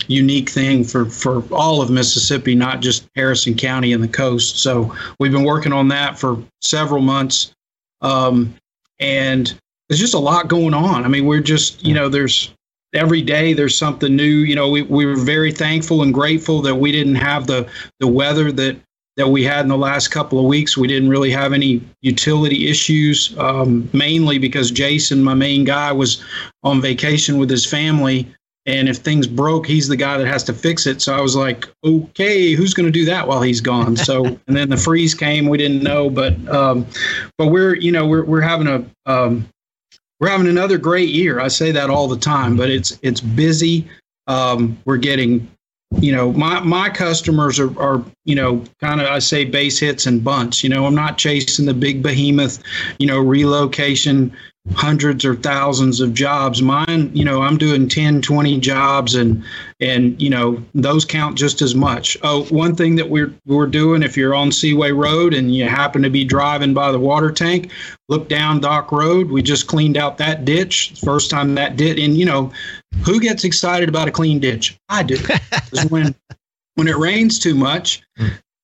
unique 0.07 0.49
thing 0.49 0.83
for, 0.83 1.05
for 1.05 1.43
all 1.51 1.81
of 1.81 1.89
Mississippi, 1.89 2.53
not 2.53 2.79
just 2.79 3.09
Harrison 3.15 3.55
County 3.55 3.91
and 3.91 4.03
the 4.03 4.07
coast. 4.07 4.59
So 4.59 4.95
we've 5.19 5.31
been 5.31 5.43
working 5.43 5.73
on 5.73 5.87
that 5.87 6.19
for 6.19 6.43
several 6.61 7.01
months. 7.01 7.53
Um, 8.01 8.53
and 8.99 9.51
there's 9.89 9.99
just 9.99 10.13
a 10.13 10.19
lot 10.19 10.47
going 10.47 10.75
on. 10.75 11.03
I 11.03 11.07
mean, 11.07 11.25
we're 11.25 11.41
just, 11.41 11.83
you 11.83 11.95
know, 11.95 12.07
there's 12.07 12.53
every 12.93 13.23
day 13.23 13.53
there's 13.53 13.75
something 13.75 14.15
new. 14.15 14.23
You 14.23 14.55
know, 14.55 14.69
we, 14.69 14.83
we 14.83 15.07
were 15.07 15.15
very 15.15 15.51
thankful 15.51 16.03
and 16.03 16.13
grateful 16.13 16.61
that 16.61 16.75
we 16.75 16.91
didn't 16.91 17.15
have 17.15 17.47
the, 17.47 17.67
the 17.99 18.07
weather 18.07 18.51
that 18.51 18.77
that 19.17 19.27
we 19.27 19.43
had 19.43 19.61
in 19.61 19.67
the 19.67 19.77
last 19.77 20.09
couple 20.09 20.39
of 20.39 20.45
weeks. 20.45 20.77
We 20.77 20.87
didn't 20.87 21.09
really 21.09 21.31
have 21.31 21.53
any 21.53 21.81
utility 22.01 22.67
issues, 22.69 23.35
um, 23.37 23.89
mainly 23.93 24.37
because 24.37 24.71
Jason, 24.71 25.23
my 25.23 25.33
main 25.33 25.63
guy, 25.63 25.91
was 25.91 26.23
on 26.63 26.81
vacation 26.81 27.37
with 27.37 27.49
his 27.49 27.65
family. 27.65 28.33
And 28.67 28.87
if 28.87 28.97
things 28.97 29.27
broke, 29.27 29.65
he's 29.65 29.87
the 29.87 29.95
guy 29.95 30.17
that 30.17 30.27
has 30.27 30.43
to 30.43 30.53
fix 30.53 30.85
it. 30.85 31.01
So 31.01 31.15
I 31.15 31.19
was 31.19 31.35
like, 31.35 31.67
okay, 31.83 32.53
who's 32.53 32.73
going 32.73 32.85
to 32.85 32.91
do 32.91 33.05
that 33.05 33.27
while 33.27 33.41
he's 33.41 33.59
gone? 33.59 33.97
So, 33.97 34.25
and 34.47 34.55
then 34.55 34.69
the 34.69 34.77
freeze 34.77 35.15
came. 35.15 35.49
We 35.49 35.57
didn't 35.57 35.83
know, 35.83 36.09
but 36.09 36.33
um, 36.47 36.85
but 37.37 37.47
we're 37.47 37.75
you 37.75 37.91
know 37.91 38.05
we're 38.05 38.23
we're 38.23 38.41
having 38.41 38.67
a 38.67 38.85
um, 39.11 39.47
we're 40.19 40.29
having 40.29 40.47
another 40.47 40.77
great 40.77 41.09
year. 41.09 41.39
I 41.39 41.47
say 41.47 41.71
that 41.71 41.89
all 41.89 42.07
the 42.07 42.17
time, 42.17 42.55
but 42.55 42.69
it's 42.69 42.97
it's 43.01 43.19
busy. 43.19 43.87
Um, 44.27 44.77
we're 44.85 44.97
getting 44.97 45.49
you 45.99 46.11
know 46.11 46.31
my 46.31 46.59
my 46.61 46.89
customers 46.89 47.59
are, 47.59 47.77
are 47.79 48.03
you 48.23 48.35
know 48.35 48.63
kind 48.79 49.01
of 49.01 49.07
i 49.07 49.19
say 49.19 49.43
base 49.43 49.77
hits 49.77 50.05
and 50.05 50.23
bunts 50.23 50.63
you 50.63 50.69
know 50.69 50.85
i'm 50.85 50.95
not 50.95 51.17
chasing 51.17 51.65
the 51.65 51.73
big 51.73 52.01
behemoth 52.01 52.63
you 52.97 53.05
know 53.05 53.19
relocation 53.19 54.31
hundreds 54.75 55.25
or 55.25 55.35
thousands 55.35 55.99
of 56.01 56.13
jobs. 56.13 56.61
Mine 56.61 57.09
you 57.15 57.25
know 57.25 57.41
i'm 57.41 57.57
doing 57.57 57.89
10 57.89 58.21
20 58.21 58.59
jobs 58.59 59.15
and 59.15 59.43
and 59.79 60.21
you 60.21 60.29
know 60.29 60.63
those 60.75 61.03
count 61.03 61.37
just 61.37 61.61
as 61.61 61.73
much. 61.73 62.15
Oh 62.21 62.43
one 62.45 62.75
thing 62.75 62.95
that 62.95 63.09
we're 63.09 63.33
we're 63.47 63.67
doing 63.67 64.03
if 64.03 64.15
you're 64.15 64.35
on 64.35 64.51
seaway 64.51 64.91
road 64.91 65.33
and 65.33 65.53
you 65.53 65.67
happen 65.67 66.03
to 66.03 66.09
be 66.09 66.23
driving 66.23 66.73
by 66.73 66.91
the 66.91 66.99
water 66.99 67.31
tank 67.31 67.71
look 68.07 68.27
down 68.29 68.59
dock 68.59 68.91
road. 68.91 69.31
We 69.31 69.41
just 69.41 69.67
cleaned 69.67 69.97
out 69.97 70.19
that 70.19 70.45
ditch 70.45 70.93
first 71.03 71.31
time 71.31 71.55
that 71.55 71.75
did 71.75 71.97
and 71.97 72.15
you 72.15 72.25
know 72.25 72.51
who 73.05 73.19
gets 73.19 73.43
excited 73.43 73.89
about 73.89 74.07
a 74.07 74.11
clean 74.11 74.39
ditch? 74.39 74.77
I 74.89 75.03
do. 75.03 75.17
When 75.89 76.13
when 76.75 76.89
it 76.89 76.97
rains 76.97 77.39
too 77.39 77.55
much 77.55 78.01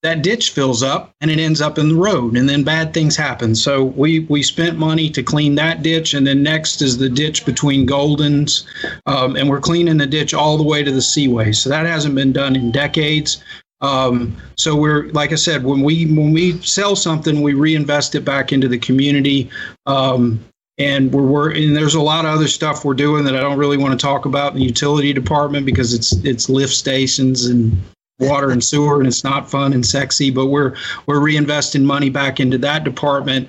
that 0.04 0.22
ditch 0.22 0.52
fills 0.52 0.84
up 0.84 1.14
and 1.22 1.32
it 1.32 1.40
ends 1.40 1.60
up 1.60 1.78
in 1.78 1.90
the 1.90 1.96
road 1.96 2.38
and 2.38 2.48
then 2.48 2.64
bad 2.64 2.94
things 2.94 3.16
happen. 3.16 3.56
So 3.56 3.84
we 3.84 4.22
we 4.22 4.44
spent 4.44 4.78
money 4.78 5.10
to 5.10 5.24
clean 5.24 5.56
that 5.56 5.82
ditch 5.82 6.14
and 6.14 6.26
then 6.26 6.44
next 6.44 6.82
is 6.82 6.98
the 6.98 7.10
ditch 7.10 7.46
between 7.46 7.88
goldens 7.88 8.66
um, 9.06 9.36
and 9.36 9.50
we're 9.50 9.60
cleaning 9.60 9.98
the 9.98 10.06
ditch 10.06 10.34
all 10.34 10.58
the 10.58 10.64
way 10.64 10.84
to 10.84 10.92
the 10.92 11.02
seaway. 11.02 11.52
So 11.52 11.70
that 11.70 11.86
hasn't 11.86 12.16
been 12.16 12.32
done 12.32 12.56
in 12.56 12.72
decades. 12.72 13.44
Um, 13.82 14.38
so 14.56 14.76
we're 14.76 15.08
like 15.10 15.32
i 15.32 15.36
said 15.36 15.64
when 15.64 15.82
we 15.82 16.06
when 16.06 16.32
we 16.32 16.60
sell 16.62 16.96
something 16.96 17.44
we 17.44 17.54
reinvest 17.54 18.16
it 18.16 18.26
back 18.26 18.54
into 18.54 18.68
the 18.68 18.80
community. 18.80 19.50
Um, 19.86 20.40
and 20.78 21.14
we're, 21.14 21.24
we're 21.24 21.52
and 21.52 21.76
there's 21.76 21.96
a 21.96 22.02
lot 22.02 22.26
of 22.26 22.32
other 22.32 22.48
stuff 22.48 22.86
we're 22.86 22.94
doing 22.94 23.24
that 23.26 23.36
I 23.36 23.42
don't 23.42 23.58
really 23.58 23.78
want 23.78 24.00
to 24.00 24.04
talk 24.04 24.26
about 24.26 24.54
in 24.54 24.60
the 24.60 24.66
utility 24.66 25.14
department 25.14 25.66
because 25.66 25.94
it's 25.94 26.14
it's 26.24 26.50
lift 26.50 26.74
stations 26.74 27.46
and 27.46 27.76
water 28.20 28.50
and 28.50 28.64
sewer 28.64 28.98
and 28.98 29.08
it's 29.08 29.24
not 29.24 29.50
fun 29.50 29.74
and 29.74 29.86
sexy 29.86 30.32
but 30.32 30.48
we're 30.48 30.76
we're 31.06 31.20
reinvesting 31.20 31.84
money 31.84 32.10
back 32.10 32.40
into 32.40 32.58
that 32.58 32.84
department 32.84 33.48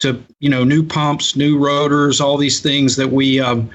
to 0.00 0.22
you 0.40 0.48
know 0.48 0.64
new 0.64 0.82
pumps 0.82 1.36
new 1.36 1.58
rotors 1.58 2.20
all 2.20 2.36
these 2.36 2.60
things 2.60 2.96
that 2.96 3.08
we 3.08 3.40
um, 3.40 3.70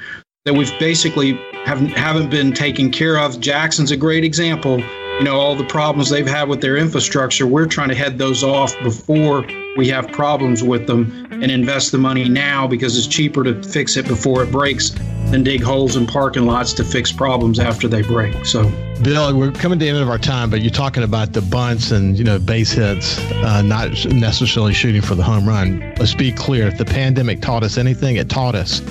that 0.45 0.53
we've 0.53 0.77
basically 0.79 1.33
haven't 1.65 1.89
haven't 1.89 2.29
been 2.29 2.53
taken 2.53 2.91
care 2.91 3.17
of. 3.17 3.39
Jackson's 3.39 3.91
a 3.91 3.97
great 3.97 4.23
example. 4.23 4.79
You 4.79 5.23
know 5.23 5.35
all 5.35 5.55
the 5.55 5.65
problems 5.65 6.09
they've 6.09 6.27
had 6.27 6.47
with 6.47 6.61
their 6.61 6.77
infrastructure 6.77 7.47
we're 7.47 7.65
trying 7.65 7.89
to 7.89 7.95
head 7.95 8.17
those 8.17 8.43
off 8.43 8.77
before 8.83 9.45
we 9.75 9.89
have 9.89 10.09
problems 10.11 10.63
with 10.63 10.87
them 10.87 11.27
and 11.31 11.51
invest 11.51 11.91
the 11.91 11.97
money 11.97 12.29
now 12.29 12.65
because 12.65 12.97
it's 12.97 13.07
cheaper 13.07 13.43
to 13.43 13.61
fix 13.61 13.97
it 13.97 14.07
before 14.07 14.41
it 14.41 14.51
breaks 14.51 14.91
than 15.31 15.43
dig 15.43 15.61
holes 15.61 15.97
in 15.97 16.07
parking 16.07 16.45
lots 16.45 16.71
to 16.71 16.83
fix 16.83 17.11
problems 17.11 17.59
after 17.59 17.87
they 17.87 18.01
break 18.01 18.45
so 18.45 18.63
bill 19.03 19.37
we're 19.37 19.51
coming 19.51 19.77
to 19.77 19.83
the 19.83 19.89
end 19.89 19.97
of 19.97 20.09
our 20.09 20.17
time 20.17 20.49
but 20.49 20.61
you're 20.61 20.71
talking 20.71 21.03
about 21.03 21.33
the 21.33 21.41
bunts 21.41 21.91
and 21.91 22.17
you 22.17 22.23
know 22.23 22.39
base 22.39 22.71
hits 22.71 23.19
uh, 23.19 23.61
not 23.61 23.89
necessarily 24.05 24.73
shooting 24.73 25.01
for 25.01 25.15
the 25.15 25.23
home 25.23 25.47
run 25.47 25.79
let's 25.97 26.13
be 26.13 26.31
clear 26.31 26.67
if 26.67 26.77
the 26.77 26.85
pandemic 26.85 27.41
taught 27.41 27.63
us 27.63 27.77
anything 27.77 28.15
it 28.15 28.29
taught 28.29 28.55
us 28.55 28.81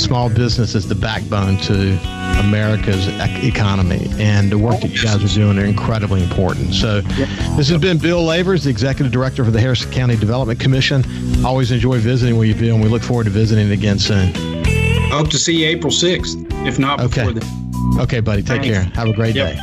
small 0.00 0.28
business 0.28 0.76
is 0.76 0.86
the 0.86 0.94
backbone 0.94 1.56
to 1.56 1.98
America's 2.38 3.08
economy. 3.44 4.08
And 4.18 4.50
the 4.50 4.58
work 4.58 4.80
that 4.80 4.90
you 4.90 5.02
guys 5.02 5.22
are 5.22 5.34
doing 5.34 5.58
are 5.58 5.64
incredibly 5.64 6.22
important. 6.22 6.74
So, 6.74 7.00
this 7.56 7.68
has 7.68 7.80
been 7.80 7.98
Bill 7.98 8.22
Lavers, 8.22 8.64
the 8.64 8.70
Executive 8.70 9.12
Director 9.12 9.44
for 9.44 9.50
the 9.50 9.60
Harrison 9.60 9.90
County 9.90 10.16
Development 10.28 10.60
Commission. 10.60 11.02
Always 11.42 11.70
enjoy 11.70 12.00
visiting 12.00 12.36
with 12.36 12.48
you, 12.48 12.54
Bill, 12.54 12.74
and 12.74 12.84
we 12.84 12.90
look 12.90 13.02
forward 13.02 13.24
to 13.24 13.30
visiting 13.30 13.70
again 13.70 13.98
soon. 13.98 14.34
Hope 15.10 15.30
to 15.30 15.38
see 15.38 15.60
you 15.60 15.66
April 15.68 15.90
6th, 15.90 16.66
if 16.66 16.78
not 16.78 16.98
before 16.98 17.30
okay. 17.30 17.38
then. 17.38 17.98
Okay, 17.98 18.20
buddy. 18.20 18.42
Take 18.42 18.60
Thanks. 18.60 18.66
care. 18.66 18.82
Have 18.94 19.08
a 19.08 19.14
great 19.14 19.34
yep. 19.34 19.54
day. 19.54 19.60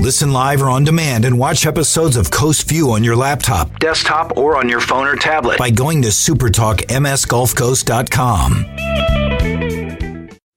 Listen 0.00 0.32
live 0.32 0.62
or 0.62 0.70
on 0.70 0.84
demand 0.84 1.26
and 1.26 1.38
watch 1.38 1.66
episodes 1.66 2.16
of 2.16 2.30
Coast 2.30 2.66
View 2.66 2.92
on 2.92 3.04
your 3.04 3.14
laptop, 3.14 3.78
desktop, 3.78 4.38
or 4.38 4.56
on 4.56 4.70
your 4.70 4.80
phone 4.80 5.06
or 5.06 5.16
tablet 5.16 5.58
by 5.58 5.68
going 5.68 6.00
to 6.00 6.08
supertalkmsgulfcoast.com. 6.08 8.52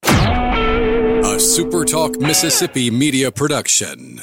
A 0.05 1.35
SuperTalk 1.35 2.21
Mississippi 2.21 2.89
Media 2.89 3.29
Production. 3.29 4.21